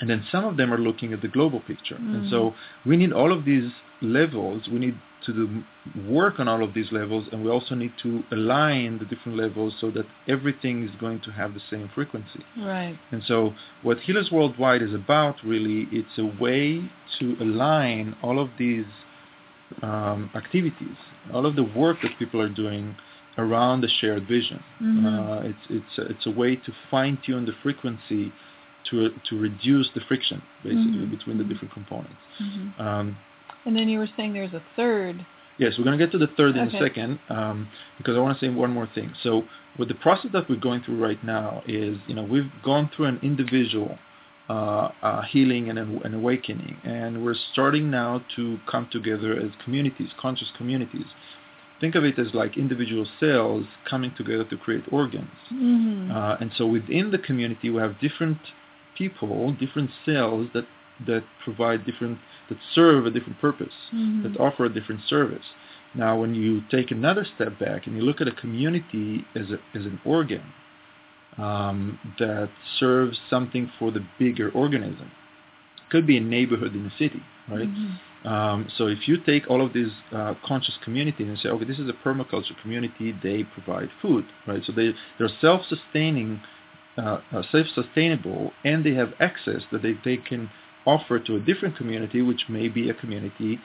[0.00, 1.96] And then some of them are looking at the global picture.
[1.96, 2.30] And Mhm.
[2.30, 3.70] so we need all of these
[4.00, 4.68] levels.
[4.68, 5.64] We need to do
[6.06, 9.74] work on all of these levels, and we also need to align the different levels
[9.80, 12.42] so that everything is going to have the same frequency.
[12.58, 12.98] right.
[13.10, 18.50] And so what Healers Worldwide is about, really, it's a way to align all of
[18.58, 18.86] these
[19.82, 20.96] um, activities,
[21.32, 22.96] all of the work that people are doing
[23.38, 24.62] around the shared vision.
[24.80, 25.04] Mhm.
[25.04, 28.32] Uh, it's it's a, it's a way to fine tune the frequency
[28.90, 31.10] to to reduce the friction basically Mhm.
[31.10, 32.22] between the different components.
[32.40, 32.80] Mhm.
[32.80, 33.16] Um,
[33.66, 35.24] And then you were saying there's a third.
[35.56, 36.76] Yes, we're going to get to the third in Okay.
[36.76, 39.12] a second um, because I want to say one more thing.
[39.22, 39.44] So,
[39.78, 43.06] with the process that we're going through right now is, you know, we've gone through
[43.06, 43.98] an individual
[44.50, 49.50] uh, uh, healing and an, an awakening, and we're starting now to come together as
[49.64, 51.06] communities, conscious communities.
[51.80, 55.30] Think of it as like individual cells coming together to create organs.
[55.50, 56.10] Mm-hmm.
[56.10, 58.38] Uh, and so within the community, we have different
[58.96, 60.66] people, different cells that
[61.06, 62.18] that provide different,
[62.48, 64.22] that serve a different purpose, Mhm.
[64.22, 65.44] that offer a different service.
[65.94, 69.58] Now, when you take another step back and you look at a community as a,
[69.76, 70.42] as an organ
[71.36, 75.10] um, that serves something for the bigger organism,
[75.90, 77.68] could be a neighborhood in a city, right?
[77.68, 77.98] Mhm.
[78.24, 81.78] Um, so if you take all of these uh, conscious communities and say, okay, this
[81.78, 84.64] is a permaculture community, they provide food, right?
[84.64, 86.40] So they, they're self-sustaining,
[86.96, 87.18] uh,
[87.50, 90.50] self-sustainable, and they have access that they, they can
[90.86, 93.58] offer to a different community, which may be a community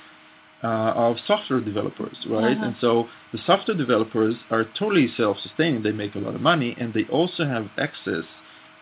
[0.63, 2.57] uh, of software developers, right?
[2.57, 2.65] Uh-huh.
[2.67, 5.83] And so the software developers are totally self-sustaining.
[5.83, 8.25] They make a lot of money, and they also have access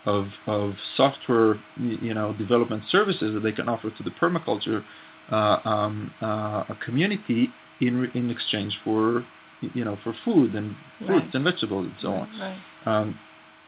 [0.06, 4.84] of of software, you know, development services that they can offer to the permaculture
[5.32, 7.50] uh, um, uh, community
[7.82, 9.26] in in exchange for
[9.62, 11.36] you know for food and fruits Right.
[11.36, 12.40] and vegetables and so on.
[12.40, 12.58] Right.
[12.86, 13.20] Um,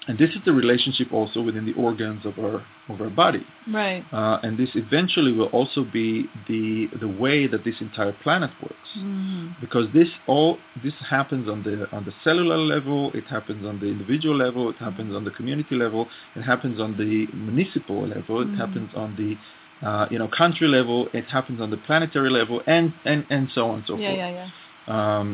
[0.10, 2.58] and this is the relationship also within the organs of our
[2.92, 3.46] of our body.
[3.80, 4.04] Right.
[4.12, 6.08] Uh, and this eventually will also be
[6.52, 6.66] the
[7.04, 9.46] the way that this entire planet works Mhm.
[9.64, 10.50] because this all
[10.86, 14.78] this happens on the on the cellular level it happens on the individual level it
[14.88, 16.02] happens on the community level
[16.40, 17.14] it happens on the
[17.48, 18.58] municipal level it Mhm.
[18.64, 19.32] happens on the
[19.88, 23.62] uh, you know country level it happens on the planetary level and and and so
[23.72, 24.48] on and so Yeah, forth yeah, yeah.
[24.96, 25.28] um,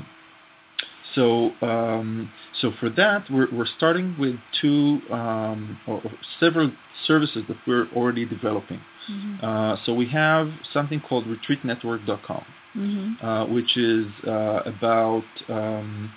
[1.16, 6.72] so, um, so for that, we're, we're starting with two um, or, or several
[7.08, 8.82] services that we're already developing.
[9.10, 9.44] Mhm.
[9.44, 12.46] Uh, so we have something called RetreatNetwork.com,
[12.76, 13.24] Mhm.
[13.24, 16.12] uh, which is uh, about um,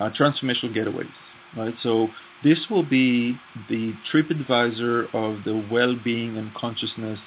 [0.00, 1.08] uh, transformational getaways.
[1.56, 1.74] Right.
[1.82, 2.08] So
[2.42, 3.38] this will be
[3.68, 7.18] the TripAdvisor of the well-being and consciousness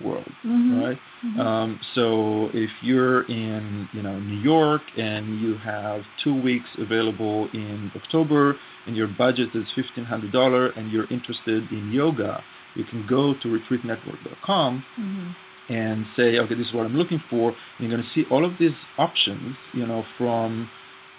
[0.00, 0.32] world.
[0.44, 0.80] Mhm.
[0.82, 0.98] Right.
[1.24, 1.40] Mhm.
[1.40, 7.48] Um, so if you're in, you know, New York and you have two weeks available
[7.52, 12.42] in October and your budget is $1,500 and you're interested in yoga,
[12.74, 15.34] you can go to retreatnetwork.com Mhm.
[15.68, 17.50] and say, okay, this is what I'm looking for.
[17.50, 20.68] And you're going to see all of these options, you know, from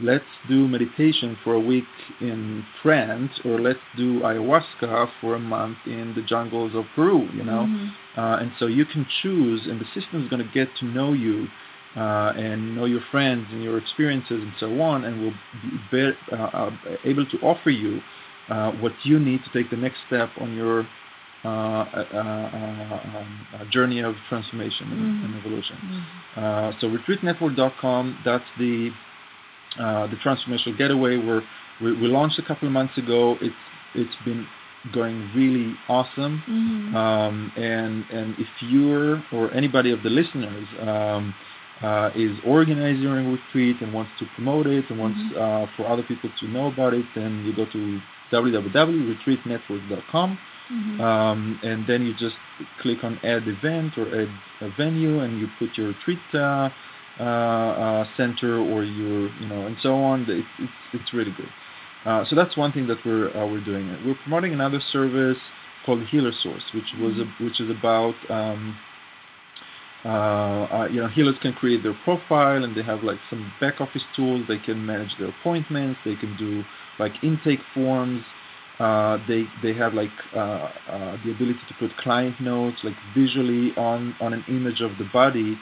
[0.02, 1.86] let's do meditation for a week
[2.20, 7.44] in France or let's do ayahuasca for a month in the jungles of Peru, you
[7.44, 7.68] know.
[7.68, 7.90] Mhm.
[8.18, 11.14] Uh, and so you can choose, and the system is going to get to know
[11.14, 11.48] you
[11.96, 16.12] uh, and know your friends and your experiences and so on, and will be, be
[16.32, 16.72] uh, uh,
[17.04, 18.02] able to offer you
[18.50, 20.88] uh, what you need to take the next step on your
[21.44, 22.20] uh, uh, uh,
[23.18, 25.26] um, uh, journey of transformation and, Mhm.
[25.26, 25.78] and evolution.
[25.84, 26.44] Mhm.
[26.44, 28.92] Uh, so retreatnetwork.com, that's the
[30.08, 31.18] the transformational getaway.
[31.18, 31.44] We're,
[31.82, 33.38] we we launched a couple of months ago.
[33.42, 33.56] It's
[33.96, 34.48] it's been
[34.92, 36.44] going really awesome.
[36.48, 36.96] Mhm.
[36.96, 41.34] Um, and and if you're or anybody of the listeners um,
[41.82, 45.38] uh, is organizing a retreat and wants to promote it and wants Mhm.
[45.38, 48.02] uh, for other people to know about it, then you go to
[48.32, 50.38] www.retreatnetwork.com
[50.72, 51.00] Mhm.
[51.02, 52.36] um, and then you just
[52.80, 54.30] click on add event or add
[54.62, 56.70] a venue and you put your retreat uh,
[57.22, 60.26] uh, uh, center or your you know and so on.
[60.28, 61.50] It's it's, it's really good.
[62.06, 63.88] Uh, so that's one thing that we're uh, we're doing.
[64.06, 65.38] We're promoting another service
[65.86, 68.76] called Healer Source, which was a, which is about um,
[70.04, 73.80] uh, uh, you know healers can create their profile and they have like some back
[73.80, 74.48] office tools.
[74.48, 76.00] They can manage their appointments.
[76.04, 76.64] They can do
[76.98, 78.24] like intake forms.
[78.80, 83.74] Uh, they they have like uh, uh, the ability to put client notes like visually
[83.78, 85.56] on on an image of the body.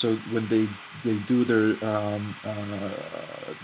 [0.00, 0.68] So when they
[1.04, 3.54] they do their um, uh,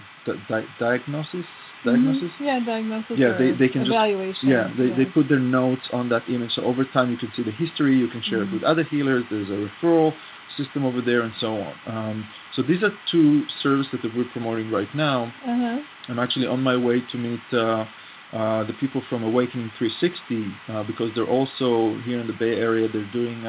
[0.48, 1.46] di- diagnosis
[1.84, 2.30] diagnosis.
[2.38, 2.46] Mhm.
[2.46, 3.18] Yeah, diagnosis.
[3.18, 4.48] Yeah, they- they can just- evaluation.
[4.48, 6.52] Yeah, they, they put their notes on that image.
[6.52, 7.96] So over time, you can see the history.
[7.98, 8.48] You can share Mhm.
[8.48, 9.24] it with other healers.
[9.28, 10.14] There's a referral
[10.56, 11.74] system over there, and so on.
[11.86, 15.32] Um, so these are two services that we're promoting right now.
[15.44, 15.80] Uh-huh.
[16.08, 17.84] I'm actually on my way to meet uh,
[18.32, 22.86] uh, the people from Awakening 360 uh, because they're also here in the Bay Area.
[22.88, 23.44] They're doing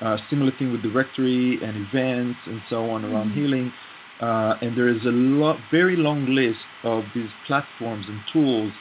[0.00, 3.34] uh, similar thing with directory and events and so on around Mhm.
[3.34, 3.72] healing.
[4.20, 8.72] Uh, and there is a lot, very long list of these platforms and tools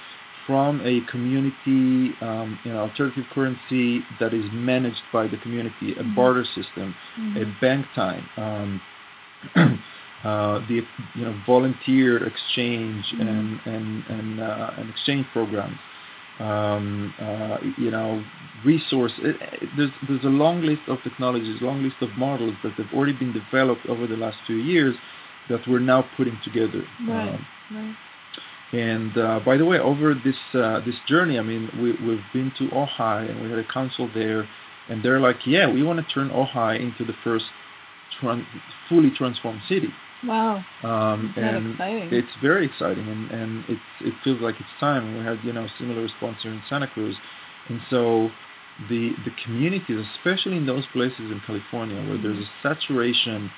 [0.45, 6.03] from a community, um, you know, alternative currency that is managed by the community, a
[6.03, 6.15] Mhm.
[6.15, 6.95] barter system,
[7.35, 7.59] a Mhm.
[7.61, 8.81] bank time, um,
[10.23, 13.21] uh, the you know volunteer exchange Mhm.
[13.29, 15.77] and and and, uh, and exchange programs.
[16.39, 18.23] Um, uh, you know,
[18.63, 19.11] resource.
[19.19, 22.87] It, it, there's there's a long list of technologies, long list of models that have
[22.93, 24.95] already been developed over the last few years
[25.49, 26.83] that we're now putting together.
[27.07, 27.29] Right.
[27.29, 27.95] Um, right.
[28.71, 32.51] and uh, by the way, over this uh, this journey, I mean, we, we've been
[32.57, 34.47] to Ojai and we had a council there,
[34.89, 37.45] and they're like, yeah, we want to turn Ojai into the first
[38.21, 38.45] tran-
[38.87, 39.89] fully transformed city.
[40.23, 40.63] Wow.
[40.83, 42.13] Um, and exciting?
[42.13, 45.17] it's very exciting, and, and it's, it feels like it's time.
[45.17, 47.15] We had you know similar response here in Santa Cruz,
[47.67, 48.31] and so
[48.89, 53.51] the the communities, especially in those places in California where there's a saturation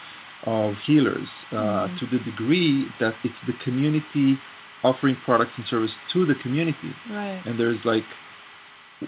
[0.45, 1.99] of healers uh, Mhm.
[1.99, 4.39] to the degree that it's the community
[4.83, 7.41] offering products and service to the community, Right.
[7.45, 8.05] and there's like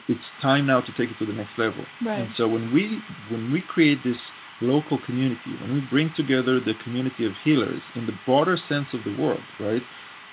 [0.08, 1.86] it's time now to take it to the next level.
[2.02, 2.20] Right.
[2.20, 4.18] And so when we when we create this
[4.64, 9.04] local community, when we bring together the community of healers in the broader sense of
[9.04, 9.82] the word, right?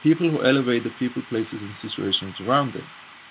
[0.02, 2.86] People who elevate the people, places, and situations around them.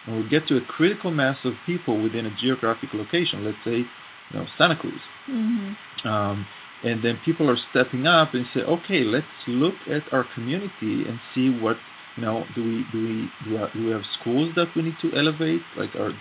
[0.06, 3.78] And we get to a critical mass of people within a geographic location, let's say,
[3.78, 3.88] you
[4.34, 5.02] know, Santa Cruz.
[5.28, 6.08] Mm-hmm.
[6.08, 6.48] Um,
[6.84, 11.20] and then people are stepping up and say, okay, let's look at our community and
[11.36, 11.78] see what
[12.16, 12.46] you know.
[12.56, 15.62] Do we do we do, do we have schools that we need to elevate?
[15.76, 16.12] Like, our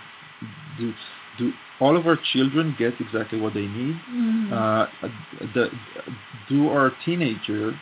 [0.77, 0.93] do
[1.39, 3.95] do all of our children get exactly what they need?
[3.95, 4.53] Mm-hmm.
[4.53, 4.85] Uh,
[5.55, 5.69] the,
[6.49, 7.73] do our teenager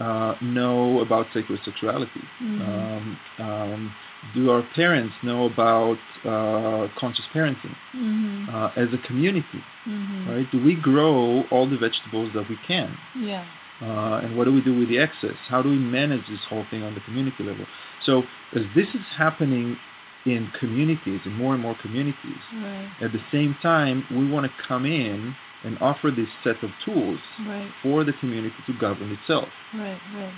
[0.00, 2.22] uh, know about sacred sexuality?
[2.42, 2.60] Mhm.
[2.68, 3.94] Um, um,
[4.34, 8.54] do our parents know about uh, conscious parenting Mm-hmm.
[8.54, 9.62] uh, as a community?
[9.86, 10.30] Mm-hmm.
[10.30, 10.50] Right?
[10.50, 12.96] Do we grow all the vegetables that we can?
[13.18, 13.44] Yeah.
[13.80, 15.36] Uh, and what do we do with the excess?
[15.48, 17.66] How do we manage this whole thing on the community level?
[18.06, 18.22] So
[18.54, 19.76] as this is happening
[20.24, 22.88] in communities, in more and more communities, Right.
[23.00, 27.20] at the same time, we want to come in and offer this set of tools
[27.46, 27.70] Right.
[27.82, 29.48] for the community to govern itself.
[29.74, 30.00] Right.
[30.14, 30.32] Right.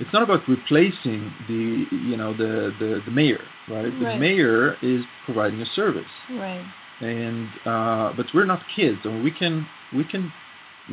[0.00, 3.90] It's not about replacing the, you know, the, the, the mayor, right?
[3.98, 4.20] The Right.
[4.20, 6.64] mayor is providing a service Right.
[7.00, 10.32] and uh, but we're not kids, or we can we can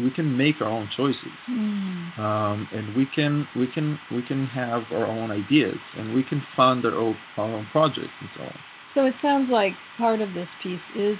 [0.01, 2.17] we can make our own choices, Mm.
[2.17, 6.41] um, and we can we can we can have our own ideas, and we can
[6.55, 8.57] fund our own, our own projects and so on.
[8.93, 11.17] So it sounds like part of this piece is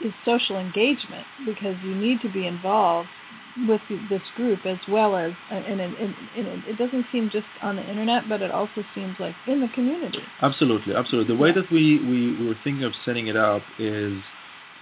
[0.00, 3.08] is social engagement because you need to be involved
[3.66, 7.76] with this group as well as and, and, and, and it doesn't seem just on
[7.76, 10.22] the internet, but it also seems like in the community.
[10.42, 11.34] Absolutely, absolutely.
[11.34, 11.54] The way Yeah.
[11.62, 14.22] that we, we, we were thinking of setting it up is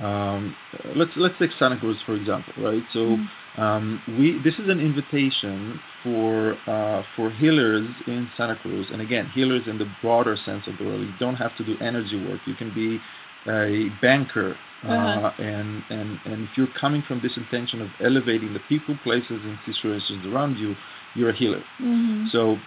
[0.01, 0.57] um,
[0.95, 2.83] let's let's take Santa Cruz for example, right?
[2.93, 3.29] So Mhm.
[3.59, 9.27] um, we this is an invitation for uh, for healers in Santa Cruz, and again,
[9.29, 11.01] healers in the broader sense of the word.
[11.01, 12.41] You don't have to do energy work.
[12.47, 13.01] You can be
[13.47, 15.31] a banker, uh, Uh-huh.
[15.39, 19.59] and and and if you're coming from this intention of elevating the people, places, and
[19.65, 20.77] situations around you,
[21.15, 21.63] you're a healer.
[21.81, 22.27] Mm-hmm.
[22.29, 22.59] So,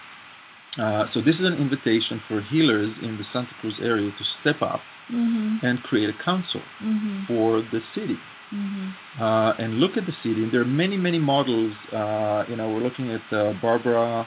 [0.78, 4.62] uh, so this is an invitation for healers in the Santa Cruz area to step
[4.62, 5.64] up mm-hmm.
[5.66, 7.26] and create a council Mm-hmm.
[7.26, 8.18] for the city
[8.54, 9.22] Mm-hmm.
[9.22, 10.42] uh, and look at the city.
[10.42, 11.74] And there are many, many models.
[11.92, 14.26] Uh, you know, we're looking at uh, Barbara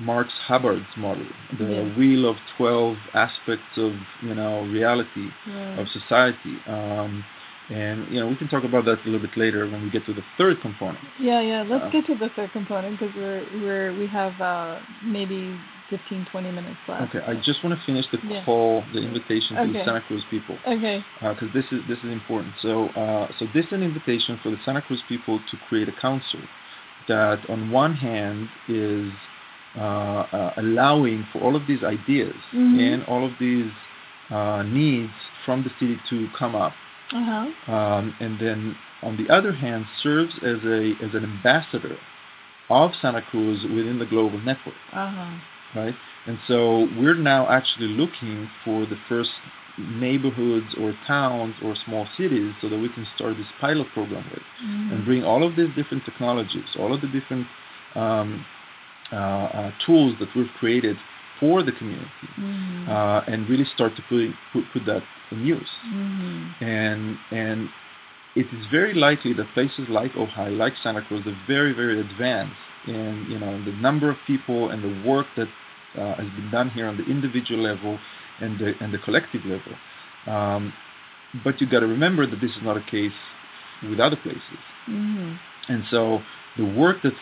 [0.00, 1.24] Marx Hubbard's model,
[1.56, 1.96] the Yeah.
[1.96, 5.78] wheel of 12 aspects of, you know, reality Right.
[5.78, 6.56] of society.
[6.66, 7.24] Um,
[7.70, 10.06] and, you know, we can talk about that a little bit later when we get
[10.06, 11.04] to the third component.
[11.18, 11.62] Yeah, yeah.
[11.62, 15.58] Let's Uh, get to the third component because we're we're we have uh, maybe
[15.90, 17.14] 15, 20 minutes left.
[17.14, 18.42] Okay, I just want to finish the Yeah.
[18.44, 20.58] call, the invitation to the Santa Cruz people.
[20.66, 21.04] Okay.
[21.20, 22.54] because this is this is important.
[22.60, 25.92] So uh, so this is an invitation for the Santa Cruz people to create a
[25.92, 26.40] council
[27.08, 29.12] that, on one hand, is
[29.76, 32.78] uh, uh, allowing for all of these ideas Mhm.
[32.94, 33.70] and all of these
[34.30, 35.12] uh, needs
[35.44, 36.74] from the city to come up,
[37.12, 37.72] Uh huh.
[37.72, 41.96] um, and then on the other hand, serves as a as an ambassador
[42.68, 45.36] of Santa Cruz within the global network Uh huh.
[45.74, 45.94] right?
[46.26, 49.30] And so we're now actually looking for the first
[49.78, 54.42] neighborhoods or towns or small cities so that we can start this pilot program with
[54.64, 54.92] Mm-hmm.
[54.92, 57.46] and bring all of these different technologies, all of the different
[57.94, 58.44] um,
[59.12, 60.96] uh, uh, tools that we've created
[61.38, 62.08] for the community
[62.40, 62.88] Mm-hmm.
[62.90, 65.68] uh, and really start to put, put, put that in use.
[65.86, 66.64] Mm-hmm.
[66.64, 67.68] And, and
[68.34, 72.56] it is very likely that places like Ojai, like Santa Cruz, are very, very advanced
[72.86, 75.48] in you know the number of people and the work that
[75.98, 77.98] uh, has been done here on the individual level
[78.40, 79.72] and the and the collective level.
[80.26, 80.72] Um,
[81.44, 83.12] but you got to remember that this is not a case
[83.82, 84.42] with other places.
[84.88, 85.34] Mm-hmm.
[85.72, 86.20] And so
[86.56, 87.16] the work that's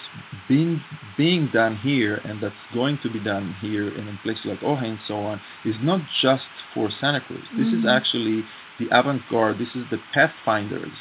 [0.49, 0.81] being
[1.17, 4.85] being done here and that's going to be done here and in places like Ojai
[4.91, 7.45] and so on is not just for Santa Cruz.
[7.57, 7.97] This is Mhm.
[7.97, 8.45] actually
[8.79, 9.59] the avant-garde.
[9.59, 10.93] This is the pathfinders.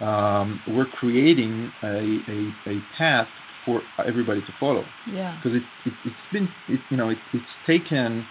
[0.00, 3.28] Um, we're creating a, a, a path
[3.64, 5.36] for everybody to follow Yeah.
[5.36, 8.26] because it, it, it's been it, you know it, it's taken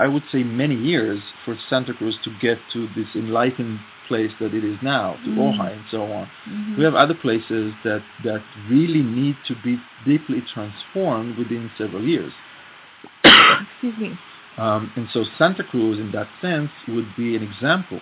[0.00, 3.78] I would say many years for Santa Cruz to get to this enlightened
[4.08, 5.30] place that it is now, to.
[5.30, 6.28] Ojai and so on.
[6.48, 6.78] Mhm.
[6.78, 12.32] We have other places that, that really need to be deeply transformed within several years.
[13.24, 14.18] Excuse me.
[14.56, 18.00] Um, and so Santa Cruz, in that sense, would be an example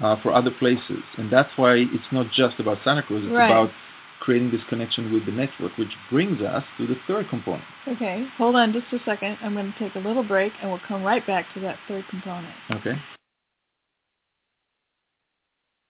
[0.00, 1.02] uh, for other places.
[1.16, 3.50] And that's why it's not just about Santa Cruz, it's Right.
[3.50, 3.70] about
[4.20, 7.64] creating this connection with the network, which brings us to the third component.
[7.86, 8.26] Okay.
[8.38, 9.36] Hold on just a second.
[9.42, 12.04] I'm going to take a little break and we'll come right back to that third
[12.08, 12.54] component.
[12.70, 12.94] Okay?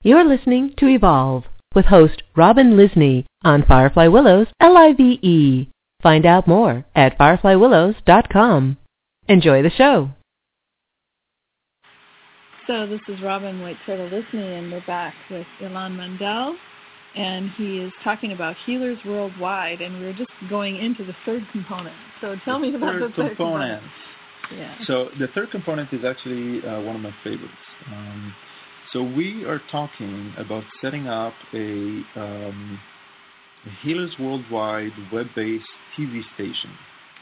[0.07, 1.45] You're listening to Evolve
[1.75, 5.69] with host Robin Lysne on Firefly Willows LIVE.
[6.03, 8.77] Find out more at fireflywillows.com.
[9.29, 10.11] Enjoy the show.
[12.67, 16.55] So this is Robin White Turtle Lysne, and we're back with Ilan Mandel,
[17.17, 21.47] and he is talking about healers worldwide, and we are just going into the third
[21.51, 21.97] component.
[22.21, 23.83] So tell the me about third the third component.
[24.55, 24.77] Yeah.
[24.87, 27.55] So the third component is actually uh, one of my favorites.
[27.87, 28.35] Um,
[28.95, 32.81] so we are talking about setting up a, um,
[33.67, 35.65] a Healers Worldwide web-based
[35.99, 36.71] TV station.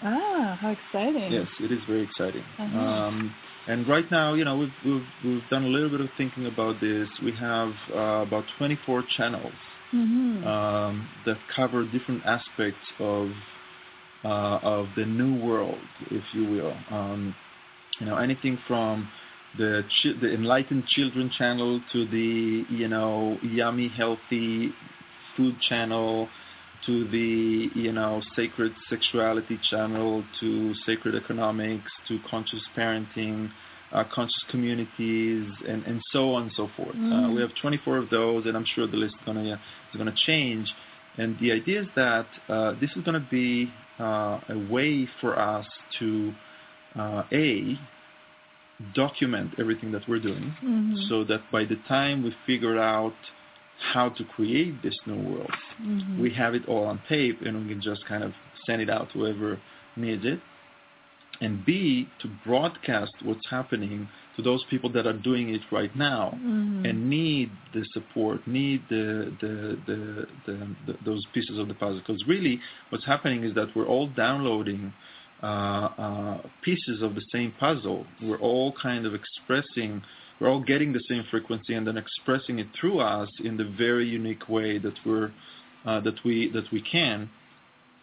[0.04, 1.32] Ah, how exciting!
[1.32, 2.44] Yes, it is very exciting.
[2.58, 2.78] Uh-huh.
[2.78, 3.34] Um,
[3.66, 6.80] and right now, you know, we've, we've we've done a little bit of thinking about
[6.80, 7.08] this.
[7.24, 9.52] We have uh, about 24 channels
[9.90, 13.30] hmm um, that cover different aspects of
[14.24, 15.78] uh, of the new world,
[16.10, 16.76] if you will.
[16.90, 17.34] Um,
[18.00, 19.08] you know, anything from
[19.58, 24.72] the chi- the enlightened children channel to the you know yummy healthy
[25.36, 26.28] food channel
[26.86, 33.48] to the you know sacred sexuality channel to sacred economics to conscious parenting
[33.92, 36.96] uh, conscious communities and, and so on and so forth.
[36.96, 37.34] Uh, Mm.
[37.34, 40.06] we have 24 of those, and I'm sure the list is going to is going
[40.06, 40.66] to change.
[41.18, 45.38] And the idea is that uh, this is going to be uh, a way for
[45.38, 45.66] us
[45.98, 46.32] to
[46.98, 47.78] uh, a
[48.94, 53.14] document everything that we're doing, hmm so that by the time we figure out
[53.92, 57.68] how to create this new world, hmm we have it all on tape and we
[57.68, 58.32] can just kind of
[58.66, 59.58] send it out to whoever
[59.96, 60.40] needs it.
[61.40, 66.30] And B, to broadcast what's happening to those people that are doing it right now
[66.40, 71.74] hmm and need the support, need the, the, the, the, the those pieces of the
[71.74, 72.00] puzzle.
[72.00, 72.60] Because really,
[72.90, 74.92] what's happening is that we're all downloading
[76.62, 78.06] pieces of the same puzzle.
[78.22, 80.02] We're all kind of expressing,
[80.40, 84.06] we're all getting the same frequency and then expressing it through us in the very
[84.06, 85.32] unique way that we're
[85.84, 87.28] uh, that we that we can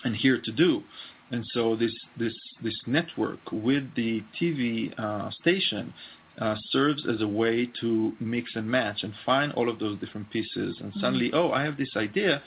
[0.04, 0.84] and here to do.
[1.32, 2.34] And so this this
[2.64, 5.94] this network with the TV uh, station
[6.40, 10.30] uh, serves as a way to mix and match and find all of those different
[10.32, 10.78] pieces.
[10.82, 12.42] And suddenly, oh, I have this idea, uh,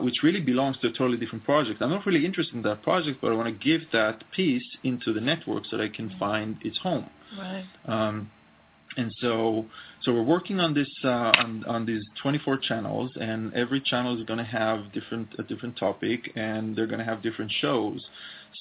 [0.00, 1.80] which really belongs to a totally different project.
[1.82, 5.12] I'm not really interested in that project, but I want to give that piece into
[5.12, 7.08] the network so that I can find its home.
[7.38, 7.64] Right.
[7.86, 8.41] Um, and so, so
[10.12, 14.38] we're working on this uh, on, on these 24 channels, and every channel is going
[14.38, 18.04] to have different a different topic, and they're going to have different shows.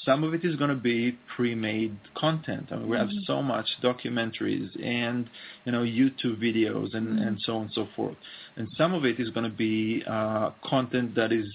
[0.05, 2.69] Some of it is going to be pre-made content.
[2.71, 3.25] I mean, we have Mhm.
[3.25, 5.29] so much documentaries and
[5.65, 7.27] you know YouTube videos and Mhm.
[7.27, 8.15] and so on and so forth.
[8.55, 11.47] And some of it is going to be uh, content that is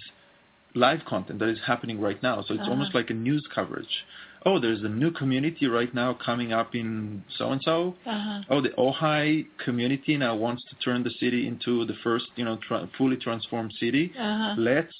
[0.75, 2.41] live content that is happening right now.
[2.43, 2.71] So it's Uh-huh.
[2.71, 4.05] almost like a news coverage.
[4.47, 7.77] Oh, there's a new community right now coming up in so and so.
[8.05, 8.41] Uh-huh.
[8.51, 12.57] Oh, the Ojai community now wants to turn the city into the first, you know,
[12.65, 14.05] tra- fully transformed city.
[14.17, 14.55] Uh-huh.
[14.57, 14.95] Let's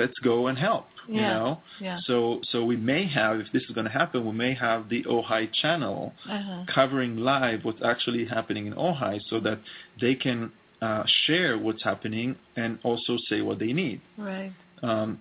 [0.00, 0.86] let's go and help.
[1.08, 1.48] You know.
[1.86, 1.98] Yeah.
[2.08, 5.00] So so we may have, if this is going to happen, we may have the
[5.14, 6.00] Ojai channel
[6.36, 6.64] Uh-huh.
[6.78, 9.58] covering live what's actually happening in Ojai, so that
[10.00, 10.38] they can
[10.86, 12.28] uh, share what's happening
[12.62, 13.98] and also say what they need.
[14.30, 14.52] Right.
[14.82, 15.20] Um,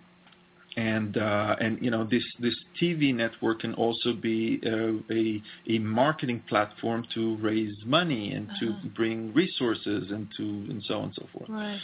[2.05, 8.33] this this TV network can also be uh, a a marketing platform to raise money
[8.33, 8.81] and Uh-huh.
[8.83, 11.49] to bring resources and to and so on and so forth.
[11.49, 11.79] Right.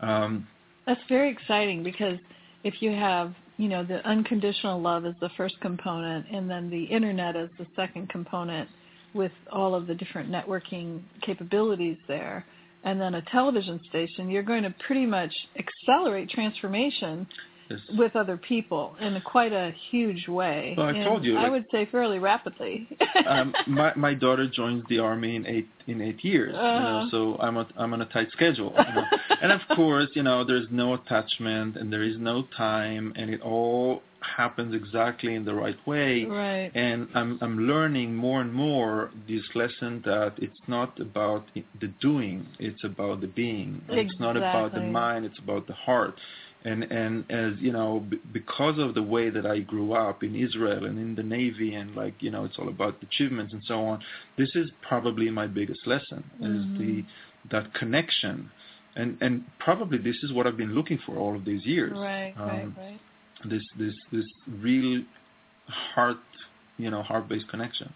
[0.00, 0.46] Um,
[0.86, 2.18] That's very exciting because
[2.64, 6.84] if you have, you know, the unconditional love as the first component and then the
[6.84, 8.68] internet as the second component
[9.14, 12.44] with all of the different networking capabilities there
[12.84, 17.26] and then a television station, you're going to pretty much accelerate transformation
[17.70, 17.80] yes.
[17.96, 20.74] with other people in quite a huge way.
[20.76, 22.88] Well, I And told you, I like- would say fairly rapidly.
[23.26, 27.08] um, my my daughter joins the army in eight in eight years, you know, Uh-huh.
[27.10, 28.74] so I'm a, I'm on a tight schedule.
[28.76, 29.04] You know?
[29.42, 33.40] and of course, you know, there's no attachment and there is no time, and it
[33.40, 34.02] all
[34.36, 36.24] happens exactly in the right way.
[36.24, 36.70] right.
[36.74, 41.44] And I'm I'm learning more and more this lesson that it's not about
[41.80, 43.80] the doing, it's about the being.
[43.88, 46.16] And It's not about the mind, it's about the heart.
[46.64, 50.34] And and as you know, b- because of the way that I grew up in
[50.34, 53.84] Israel and in the Navy, and like you know, it's all about achievements and so
[53.84, 54.00] on.
[54.36, 56.78] This is probably my biggest lesson is Mhm.
[56.78, 57.04] the
[57.50, 58.50] that connection,
[58.96, 62.34] and and probably this is what I've been looking for all of these years Right,
[62.36, 63.00] right, um, right.
[63.44, 64.26] this this this
[64.60, 65.02] real
[65.68, 66.18] heart
[66.76, 67.92] you know heart based connection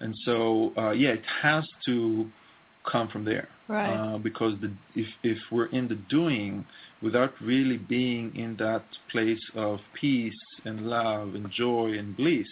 [0.00, 2.26] and so uh, yeah it has to
[2.84, 3.88] come from there Right.
[3.94, 6.64] uh, because the if if we're in the doing
[7.02, 12.46] without really being in that place of peace and love and joy and bliss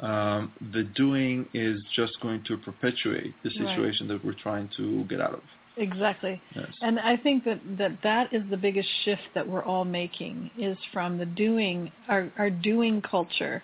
[0.00, 3.68] um, the doing is just going to perpetuate the Right.
[3.68, 5.42] situation that we're trying to get out of
[5.76, 6.40] Exactly.
[6.54, 10.50] yes And I think that, that that is the biggest shift that we're all making
[10.58, 13.62] is from the doing, our, our doing culture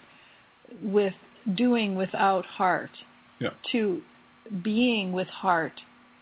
[0.82, 1.14] with
[1.54, 2.90] doing without heart
[3.38, 3.50] Yeah.
[3.72, 4.02] to
[4.62, 5.72] being with heart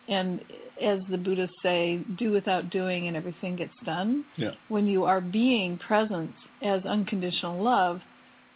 [0.09, 0.41] and
[0.83, 4.25] as the Buddhists say, do without doing and everything gets done.
[4.37, 4.51] Yeah.
[4.69, 8.01] When you are being present as unconditional love,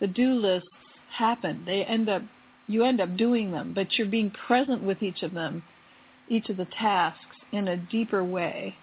[0.00, 0.68] the do lists
[1.16, 1.62] happen.
[1.64, 2.22] They end up
[2.66, 5.62] you end up doing them, but you're being present with each of them,
[6.28, 8.76] each of the tasks in a deeper way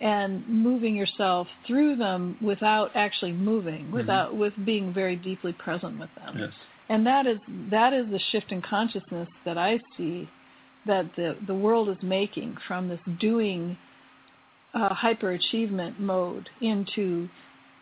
[0.00, 3.94] and moving yourself through them without actually moving, Mm-hmm.
[3.94, 6.36] without with being very deeply present with them.
[6.38, 6.50] Yes.
[6.88, 7.38] And that is
[7.70, 10.28] that is the shift in consciousness that I see
[10.86, 13.76] that the the world is making from this doing
[14.74, 17.28] uh, hyperachievement mode into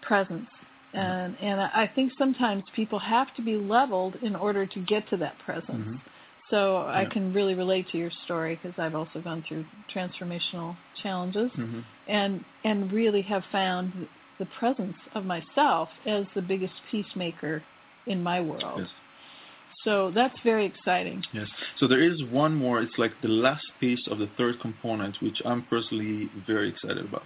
[0.02, 0.48] presence.
[0.92, 5.16] And and I think sometimes people have to be leveled in order to get to
[5.18, 5.86] that presence.
[5.86, 6.00] Mhm.
[6.48, 11.52] So I can really relate to your story because I've also gone through transformational challenges
[11.52, 11.84] Mhm.
[12.06, 17.62] and and really have found the presence of myself as the biggest peacemaker
[18.06, 18.80] in my world.
[18.80, 18.88] Yes.
[19.84, 21.22] So that's very exciting.
[21.32, 21.48] Yes.
[21.78, 22.80] So there is one more.
[22.80, 27.22] It's like the last piece of the third component, which I'm personally very excited about.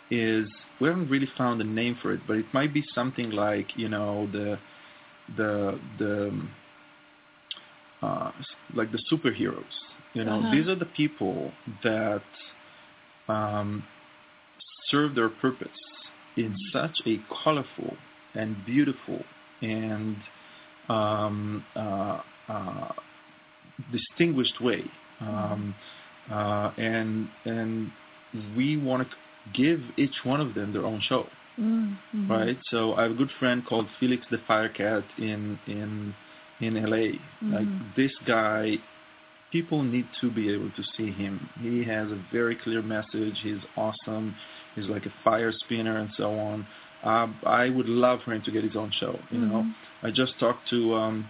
[0.09, 0.45] is
[0.79, 3.89] we haven't really found a name for it, but it might be something like you
[3.89, 4.57] know the
[5.37, 6.51] the the um,
[8.01, 8.31] uh,
[8.73, 9.63] like the superheroes.
[10.13, 10.49] You know, Uh-huh.
[10.49, 11.51] these are the people
[11.83, 12.21] that
[13.27, 13.83] um,
[14.89, 15.67] serve their purpose
[16.37, 17.95] in such a colorful
[18.33, 19.23] and beautiful
[19.61, 20.17] and
[20.89, 22.21] um, uh, uh,
[23.91, 24.83] distinguished way.
[25.21, 25.75] Um,
[26.31, 27.91] uh, and and
[28.57, 29.15] we want to
[29.53, 31.27] give each one of them their own show,
[31.59, 32.29] Mm-hmm.
[32.31, 32.57] right?
[32.69, 36.13] So I have a good friend called Felix the Firecat in in
[36.59, 37.19] in LA.
[37.41, 37.95] Like Mhm.
[37.95, 38.77] this guy,
[39.51, 41.49] people need to be able to see him.
[41.61, 43.39] He has a very clear message.
[43.41, 44.35] He's awesome.
[44.75, 46.65] He's like a fire spinner and so on.
[47.03, 49.17] Uh, I would love for him to get his own show.
[49.31, 49.73] You know, Mhm.
[50.03, 51.29] I just talked to, um,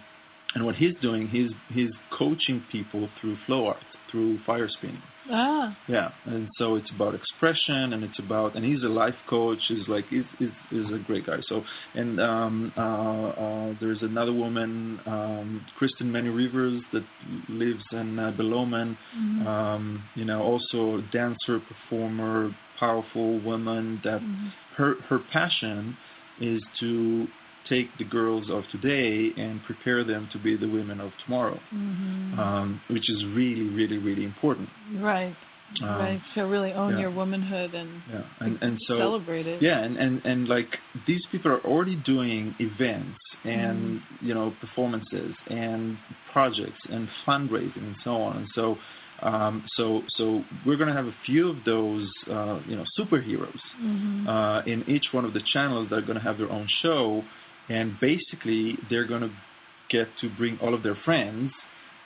[0.56, 5.02] and what he's doing, he's he's coaching people through flow art, through fire spinning.
[5.30, 9.58] Ah, Yeah, and so it's about expression, and it's about, and he's a life coach.
[9.68, 11.40] He's like, he's, he's, he's a great guy.
[11.48, 11.62] So,
[11.94, 17.04] and um, uh, uh, there's another woman, um, Kristen ManyRivers, that
[17.48, 18.96] lives in uh, Beloman.
[19.14, 19.46] Mhm.
[19.46, 24.00] Um, you know, also dancer, performer, powerful woman.
[24.04, 24.52] That Mhm.
[24.76, 25.96] her her passion
[26.40, 27.28] is to
[27.68, 32.38] take the girls of today and prepare them to be the women of tomorrow, Mhm.
[32.38, 34.68] um, which is really, really, really important.
[34.94, 35.36] right,
[35.82, 36.20] um, right.
[36.34, 37.00] So really own yeah.
[37.00, 39.60] your womanhood and Yeah, and and so celebrate it.
[39.60, 45.34] yeah, and and and like these people are already doing events and you know performances
[45.48, 45.98] and
[46.32, 48.78] projects and fundraising and so on, and so
[49.22, 54.28] um, so so we're gonna have a few of those uh, you know superheroes Mhm.
[54.28, 57.24] uh, in each one of the channels that are gonna have their own show,
[57.68, 59.30] and basically they're gonna
[59.88, 61.52] get to bring all of their friends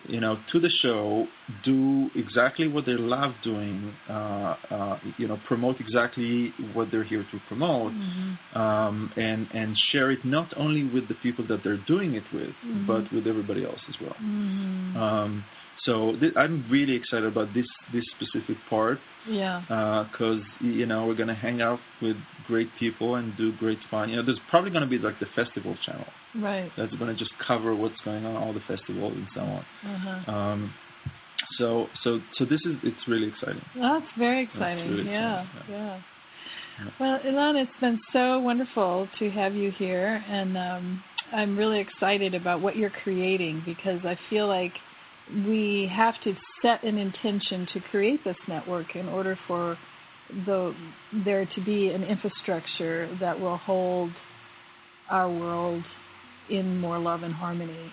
[0.08, 1.26] you know, to the show,
[1.62, 7.26] do exactly what they love doing, uh, uh, you know, promote exactly what they're here
[7.30, 8.56] to promote, Mhm.
[8.56, 12.54] um, and and share it not only with the people that they're doing it with,
[12.64, 12.86] Mhm.
[12.86, 14.16] but with everybody else as well.
[14.22, 14.96] Mhm.
[14.96, 15.44] Um,
[15.84, 19.62] so th- I'm really excited about this this specific part yeah.
[20.10, 22.16] because you know we're gonna hang out with
[22.46, 24.10] great people and do great fun.
[24.10, 26.70] You know, there's probably gonna be like the festival channel Right.
[26.76, 29.64] that's gonna just cover what's going on, all the festivals and so on.
[29.84, 30.32] Uh-huh.
[30.32, 30.74] Um,
[31.58, 33.62] so so so this is it's really exciting.
[33.74, 34.90] That's very exciting.
[34.90, 36.00] really yeah, exciting, yeah.
[36.78, 36.90] Yeah.
[36.98, 42.34] Well, Ilan, it's been so wonderful to have you here, and um, I'm really excited
[42.34, 44.72] about what you're creating because I feel like
[45.46, 49.78] we have to set an intention to create this network in order for
[50.46, 50.74] the
[51.24, 54.10] there to be an infrastructure that will hold
[55.10, 55.82] our world
[56.48, 57.92] in more love and harmony.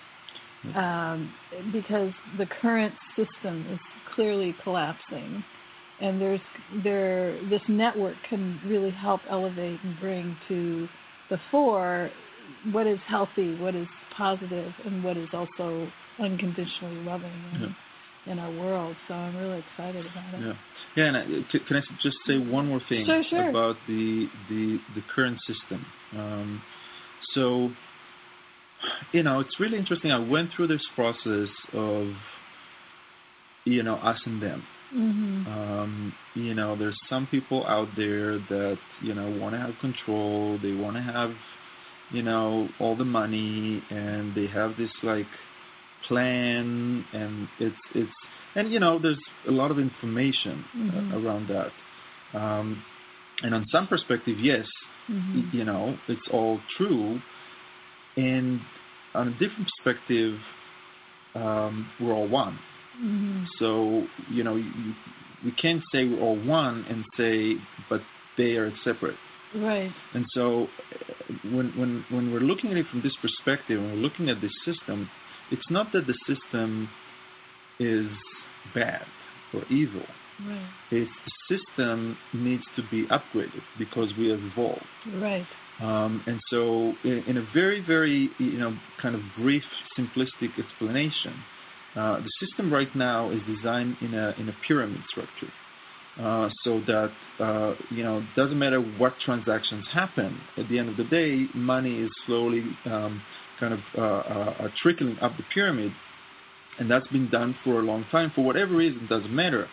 [0.74, 1.32] Um,
[1.72, 3.78] because the current system is
[4.14, 5.42] clearly collapsing,
[6.00, 6.40] and there's
[6.82, 10.88] there this network can really help elevate and bring to
[11.30, 12.10] the fore
[12.72, 13.86] what is healthy, what is
[14.16, 18.96] positive, and what is also unconditionally loving in, in our world.
[19.06, 20.40] So I'm really excited about it.
[20.40, 20.52] Yeah,
[20.96, 21.04] yeah.
[21.06, 23.50] And I, c- can I just say one more thing Sure, sure.
[23.50, 25.84] about the the the current system?
[26.16, 26.62] Um,
[27.34, 27.70] so,
[29.12, 30.12] you know, it's really interesting.
[30.12, 32.08] I went through this process of,
[33.64, 34.62] you know, us and them.
[34.92, 39.74] hmm Um, you know, there's some people out there that you know want to have
[39.80, 40.58] control.
[40.62, 41.32] They want to have
[42.10, 45.26] you know, all the money, and they have this like
[46.06, 48.10] plan, and it's it's
[48.54, 51.12] and you know, there's a lot of information uh, Mhm.
[51.12, 51.72] uh, around that.
[52.34, 52.82] Um,
[53.42, 54.66] and on some perspective, yes,
[55.08, 55.52] Mhm.
[55.52, 57.20] you know, it's all true.
[58.16, 58.60] And
[59.14, 60.40] on a different perspective,
[61.34, 62.58] um, we're all one.
[63.00, 63.46] Mhm.
[63.58, 64.94] So, you know, you,
[65.44, 68.02] we can't say we're all one and say, but
[68.36, 69.18] they are separate.
[69.54, 69.92] Right.
[70.14, 73.96] And so, uh, when when when we're looking at it from this perspective, when we're
[74.08, 75.08] looking at this system,
[75.50, 76.88] it's not that the system
[77.80, 78.06] is
[78.74, 79.04] bad
[79.54, 80.02] or evil.
[80.46, 80.68] Right.
[80.90, 84.84] It's the system needs to be upgraded because we have evolved.
[85.14, 85.46] Right.
[85.80, 89.62] Um, and so, in, in a very, very, you know, kind of brief,
[89.96, 91.34] simplistic explanation,
[91.96, 95.52] uh, the system right now is designed in a in a pyramid structure,
[96.20, 100.38] uh, so that uh, you know doesn't matter what transactions happen.
[100.56, 103.22] At the end of the day, money is slowly um,
[103.58, 105.92] kind of uh, uh, uh, trickling up the pyramid,
[106.78, 108.32] and that's been done for a long time.
[108.34, 109.68] For whatever reason, doesn't matter.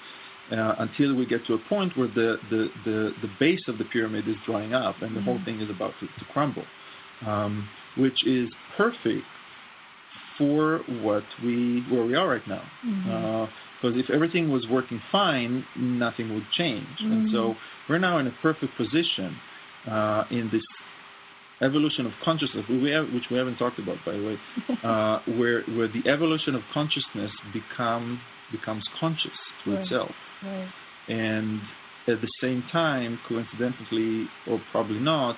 [0.52, 3.86] Uh, until we get to a point where the, the, the, the base of the
[3.86, 5.46] pyramid is drying up and the whole Mhm.
[5.46, 6.66] thing is about to, to crumble,
[7.26, 7.68] um,
[7.98, 9.26] which is perfect
[10.38, 12.62] for what we where we are right now.
[13.82, 16.88] Because if everything was working fine, nothing would change.
[17.00, 17.56] And so
[17.90, 19.36] we're now in a perfect position
[19.90, 20.64] uh, in this
[21.62, 24.38] evolution of consciousness, we have, which we haven't talked about, by the way,
[24.84, 29.32] uh, where where the evolution of consciousness become becomes conscious
[29.64, 29.82] to Right.
[29.82, 30.12] itself,
[30.44, 30.68] Right.
[31.08, 31.62] and
[32.08, 35.38] at the same time, coincidentally or probably not,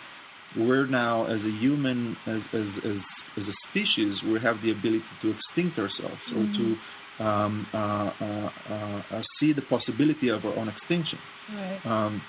[0.58, 2.98] we're now as a human, as as as,
[3.38, 6.78] as a species, we have the ability to extinct ourselves or to
[7.20, 11.20] um, uh, uh, uh, uh, see the possibility of our own extinction.
[11.54, 11.82] Right.
[11.86, 12.22] Um,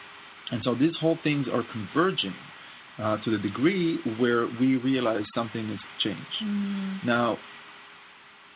[0.51, 2.35] and so these whole things are converging
[2.99, 6.43] uh, to the degree where we realize something has changed.
[6.43, 7.05] Mhm.
[7.05, 7.39] Now,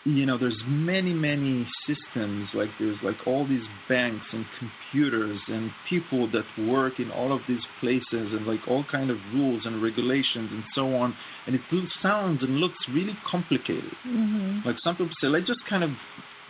[0.04, 5.70] you know, there's many, many systems, like there's like all these banks and computers and
[5.88, 9.80] people that work in all of these places and like all kind of rules and
[9.80, 11.14] regulations and so on.
[11.46, 11.62] And it
[12.02, 13.92] sounds and looks really complicated.
[14.04, 14.64] Mhm.
[14.64, 15.92] Like some people say, let's just kind of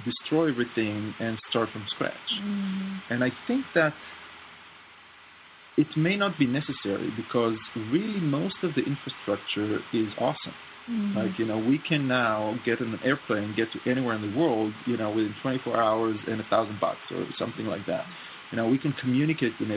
[0.02, 2.40] destroy everything and start from scratch.
[2.42, 3.02] Mhm.
[3.10, 3.94] And I think that
[5.76, 7.56] it may not be necessary because
[7.90, 10.54] really most of the infrastructure is awesome.
[10.88, 11.14] Mhm.
[11.14, 14.74] Like, you know, we can now get an airplane, get to anywhere in the world,
[14.84, 18.06] you know, within 24 hours and a thousand bucks or something like that.
[18.50, 19.70] You know, we can communicate with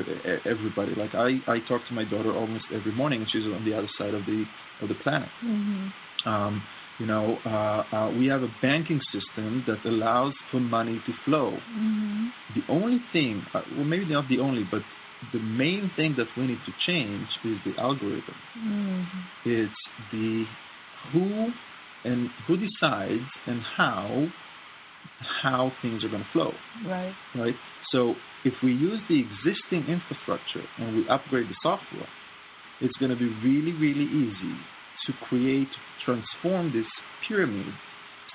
[0.45, 0.93] everybody.
[0.95, 3.87] Like I, I talk to my daughter almost every morning and she's on the other
[3.97, 4.45] side of the,
[4.81, 5.29] of the planet.
[5.43, 5.93] Mhm.
[6.25, 6.63] Um,
[6.99, 11.61] you know, uh, uh, we have a banking system that allows for money to flow.
[11.71, 12.31] Mhm.
[12.53, 14.83] The only thing, uh, well, maybe not the only, but
[15.32, 18.36] the main thing that we need to change is the algorithm.
[18.57, 19.05] Mhm.
[19.43, 20.45] It's the
[21.11, 21.53] who
[22.03, 24.28] and who decides and how
[25.21, 26.53] how things are going to flow,
[26.84, 27.15] Right.
[27.36, 27.55] right?
[27.91, 32.07] So if we use the existing infrastructure and we upgrade the software,
[32.82, 34.55] it's going to be really, really easy
[35.05, 35.69] to create,
[36.03, 36.86] transform this
[37.28, 37.73] pyramid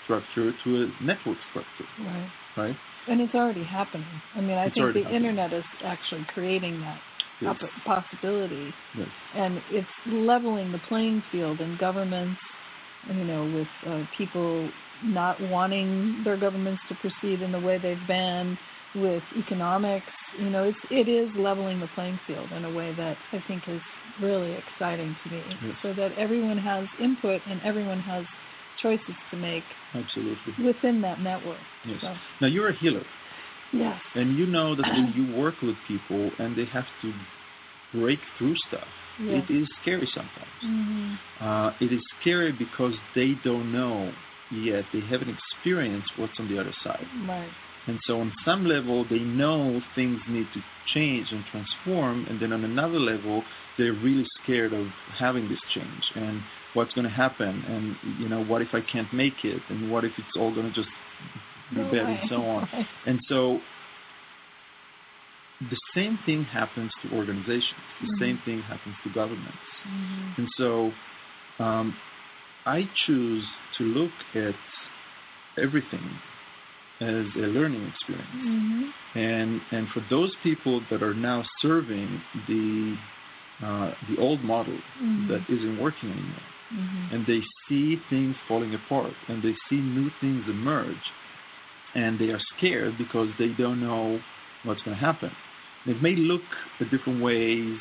[0.05, 2.30] structure to a network structure, Right.
[2.57, 2.76] right?
[3.09, 4.07] And it's already happening.
[4.36, 5.16] I mean, I It's think the happening.
[5.16, 7.01] internet is actually creating that
[7.40, 7.57] Yes.
[7.86, 9.09] possibility, Yes.
[9.34, 12.40] and it's leveling the playing field in governments.
[13.09, 14.70] You know, with uh, people
[15.03, 18.59] not wanting their governments to proceed in the way they've been,
[18.94, 20.12] with economics.
[20.38, 23.68] You know, it's it is leveling the playing field in a way that I think
[23.68, 23.80] is
[24.20, 25.42] really exciting to me.
[25.62, 25.76] Yes.
[25.82, 28.24] So that everyone has input and everyone has
[28.83, 29.64] choices to make
[29.95, 30.55] Absolutely.
[30.64, 31.61] within that network.
[31.85, 32.01] Yes.
[32.01, 33.05] So, Now you're a healer.
[33.72, 34.01] yes.
[34.14, 37.12] And you know that when you work with people and they have to
[37.93, 39.45] break through stuff, Yes.
[39.51, 40.61] it is scary sometimes.
[40.62, 44.13] hmm Uh, it is scary because they don't know
[44.50, 44.84] yet.
[44.92, 47.07] They haven't experienced what's on the other side.
[47.26, 47.50] Right.
[47.86, 50.61] And so on some level, they know things need to
[50.94, 52.26] change and transform.
[52.28, 53.44] And then on another level,
[53.78, 54.86] they're really scared of
[55.18, 56.42] having this change and
[56.74, 57.64] what's going to happen.
[57.66, 59.62] And, you know, what if I can't make it?
[59.70, 60.88] And what if it's all going to just
[61.74, 62.68] be bad and so on?
[63.07, 63.61] And so
[65.61, 67.80] the same thing happens to organizations.
[68.00, 68.18] The Mhm.
[68.18, 69.58] same thing happens to governments.
[69.86, 70.38] Mhm.
[70.38, 70.92] And so
[71.58, 71.96] um,
[72.64, 73.46] I choose
[73.76, 74.54] to look at
[75.58, 76.18] everything
[77.01, 78.31] as a learning experience.
[78.35, 78.93] Mhm.
[79.14, 82.97] And and for those people that are now serving the
[83.63, 85.29] uh, the old model Mhm.
[85.29, 87.13] that isn't working anymore, Mhm.
[87.13, 91.05] and they see things falling apart, and they see new things emerge,
[91.95, 94.21] and they are scared because they don't know
[94.63, 95.31] what's going to happen.
[95.87, 96.45] It may look
[96.81, 97.79] at different ways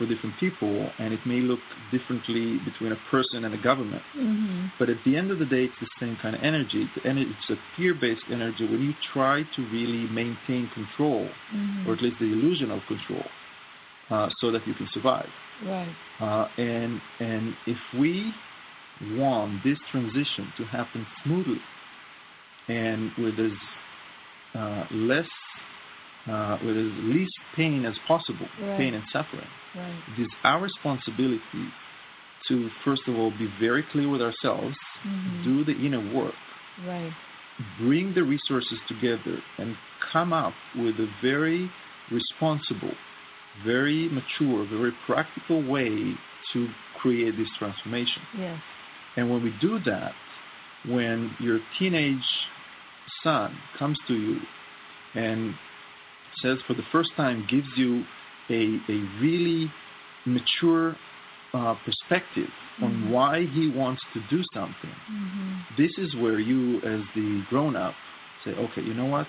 [0.00, 1.60] for different people, and it may look
[1.92, 4.02] differently between a person and a government.
[4.16, 4.68] Mm-hmm.
[4.78, 6.88] But at the end of the day, it's the same kind of energy.
[7.04, 11.88] It's, a fear-based energy when you try to really maintain control, Mm-hmm.
[11.88, 13.24] or at least the illusion of control,
[14.08, 15.28] uh, so that you can survive.
[15.64, 15.94] Right.
[16.18, 18.32] Uh, and and if we
[19.16, 21.60] want this transition to happen smoothly
[22.68, 23.52] and with as
[24.54, 25.26] uh, less,
[26.28, 28.76] uh, with as least pain as possible, Right.
[28.76, 30.02] pain and suffering, Right.
[30.12, 31.72] it is our responsibility
[32.48, 35.42] to first of all be very clear with ourselves, Mhm.
[35.42, 36.34] do the inner work,
[36.82, 37.12] Right.
[37.78, 41.70] bring the resources together, and come up with a very
[42.10, 42.96] responsible,
[43.62, 46.16] very mature, very practical way
[46.52, 48.22] to create this transformation.
[48.34, 48.60] Yes.
[49.16, 50.14] And when we do that,
[50.84, 52.48] when your teenage
[53.22, 54.40] son comes to you
[55.14, 55.54] and
[56.42, 58.04] says for the first time, gives you
[58.48, 59.70] a, a really
[60.26, 60.96] mature
[61.52, 62.48] uh, perspective
[62.80, 63.10] on Mhm.
[63.10, 65.52] why he wants to do something, Mm-hmm.
[65.76, 67.94] this is where you, as the grown up,
[68.44, 69.26] say, okay, you know what?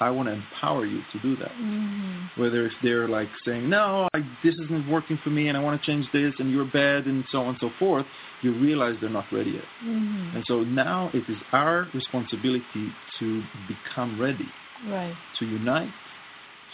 [0.00, 1.52] I want to empower you to do that.
[1.52, 2.40] Mm-hmm.
[2.40, 5.80] Whether if they're like saying, no, I, this isn't working for me and I want
[5.80, 8.04] to change this and you're bad and so on and so forth,
[8.42, 9.64] you realize they're not ready yet.
[9.84, 10.36] Mm-hmm.
[10.36, 14.48] And so now it is our responsibility to become ready,
[14.86, 15.14] Right.
[15.38, 15.92] to unite,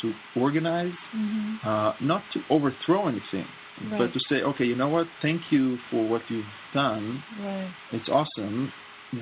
[0.02, 1.68] to organize, Mm-hmm.
[1.68, 3.47] uh, not to overthrow anything,
[3.90, 3.98] Right.
[3.98, 5.06] but to say, okay, you know what?
[5.22, 6.44] Thank you for what you've
[6.74, 7.22] done.
[7.40, 7.70] Right.
[7.93, 8.72] It's awesome.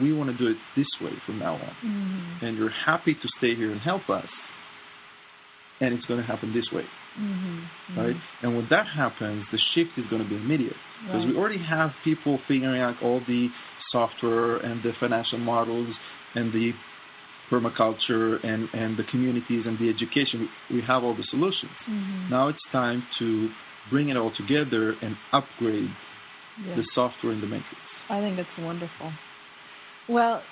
[0.02, 1.76] We want to do it this way from now on.
[1.84, 2.44] Mm-hmm.
[2.44, 4.26] And you're happy to stay here and help us.
[5.80, 6.84] And it's going to happen this way,
[7.18, 7.98] Mm-hmm.
[8.00, 8.16] right?
[8.42, 10.76] And when that happens, the shift is going to be immediate.
[11.06, 11.34] Because Right.
[11.34, 13.48] we already have people figuring out all the
[13.90, 15.94] software and the financial models
[16.34, 16.72] and the
[17.50, 20.48] permaculture and, and the communities and the education.
[20.70, 21.72] We, we have all the solutions.
[21.88, 22.30] Mm-hmm.
[22.30, 23.50] Now it's time to
[23.90, 25.90] bring it all together and upgrade
[26.76, 27.76] the software in the matrix.
[28.10, 29.12] I think it's wonderful.
[30.08, 30.42] Well,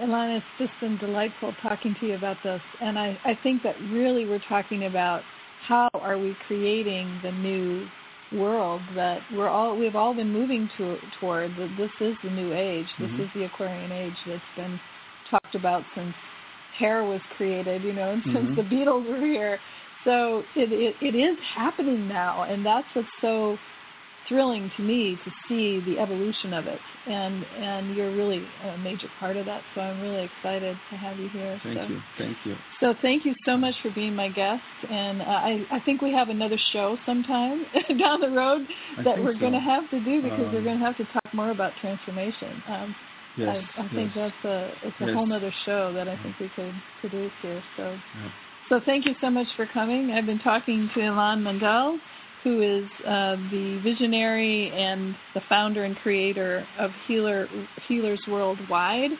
[0.00, 3.76] Elana, it's just been delightful talking to you about this, and I, I think that
[3.90, 5.22] really we're talking about
[5.66, 7.86] how are we creating the new
[8.32, 11.56] world that we're all we've all been moving to, toward.
[11.78, 12.86] This is the new age.
[12.98, 13.20] This Mhm.
[13.20, 14.80] is the Aquarian age that's been
[15.30, 16.14] talked about since
[16.78, 18.56] hair was created, you know, and since Mhm.
[18.56, 19.60] the Beatles were here.
[20.04, 23.58] So it, it it is happening now, and that's what's so
[24.28, 29.08] thrilling to me to see the evolution of it and and you're really a major
[29.18, 32.02] part of that so i'm really excited to have you here Thank so you.
[32.18, 32.56] Thank you.
[32.80, 36.12] so thank you so much for being my guest and uh, i i think we
[36.12, 37.64] have another show sometime
[37.98, 38.66] down the road
[39.04, 41.32] that we're going to have to do because we're Um, going to have to talk
[41.32, 42.96] more about transformation um
[43.36, 43.64] Yes.
[43.76, 44.32] I, I think yes.
[44.42, 45.14] that's a it's a Yes.
[45.14, 47.62] whole other show that I think we could produce here.
[47.76, 48.28] So, Yeah.
[48.68, 50.12] so thank you so much for coming.
[50.12, 51.98] I've been talking to Ilan Mandel,
[52.42, 57.48] who is uh, the visionary and the founder and creator of Healer
[57.88, 59.10] Healers Worldwide.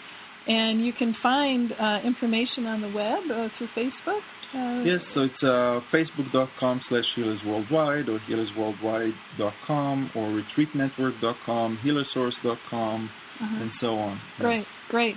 [0.49, 4.21] And you can find uh, information on the web uh, through Facebook.
[4.55, 13.11] Uh, Yes, so it's uh, facebook.com slash healers worldwide or healersworldwide.com or retreatnetwork.com, healersource.com,
[13.41, 13.63] uh-huh.
[13.63, 14.21] and so on.
[14.39, 15.17] Yeah, Great, great.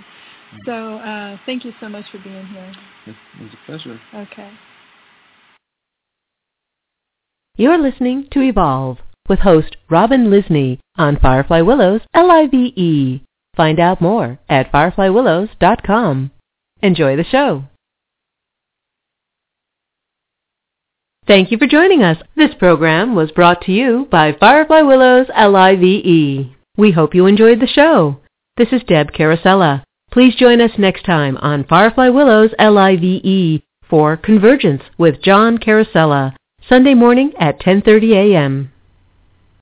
[0.64, 2.72] So uh, thank you so much for being here.
[3.06, 4.00] It was a pleasure.
[4.14, 4.50] Okay.
[7.56, 8.98] You're listening to Evolve
[9.28, 13.22] with host Robin Lysne on Firefly Willows L-I-V-E.
[13.56, 16.30] Find out more at fireflywillows.com.
[16.82, 17.64] Enjoy the show.
[21.26, 22.16] Thank you for joining us.
[22.34, 26.56] This program was brought to you by Firefly Willows L-I-V-E.
[26.80, 28.20] We hope you enjoyed the show.
[28.56, 29.82] This is Deb Carosella.
[30.10, 36.34] Please join us next time on Firefly Willows L-I-V-E for Convergence with John Carosella,
[36.66, 38.72] Sunday morning at 10:30 a.m.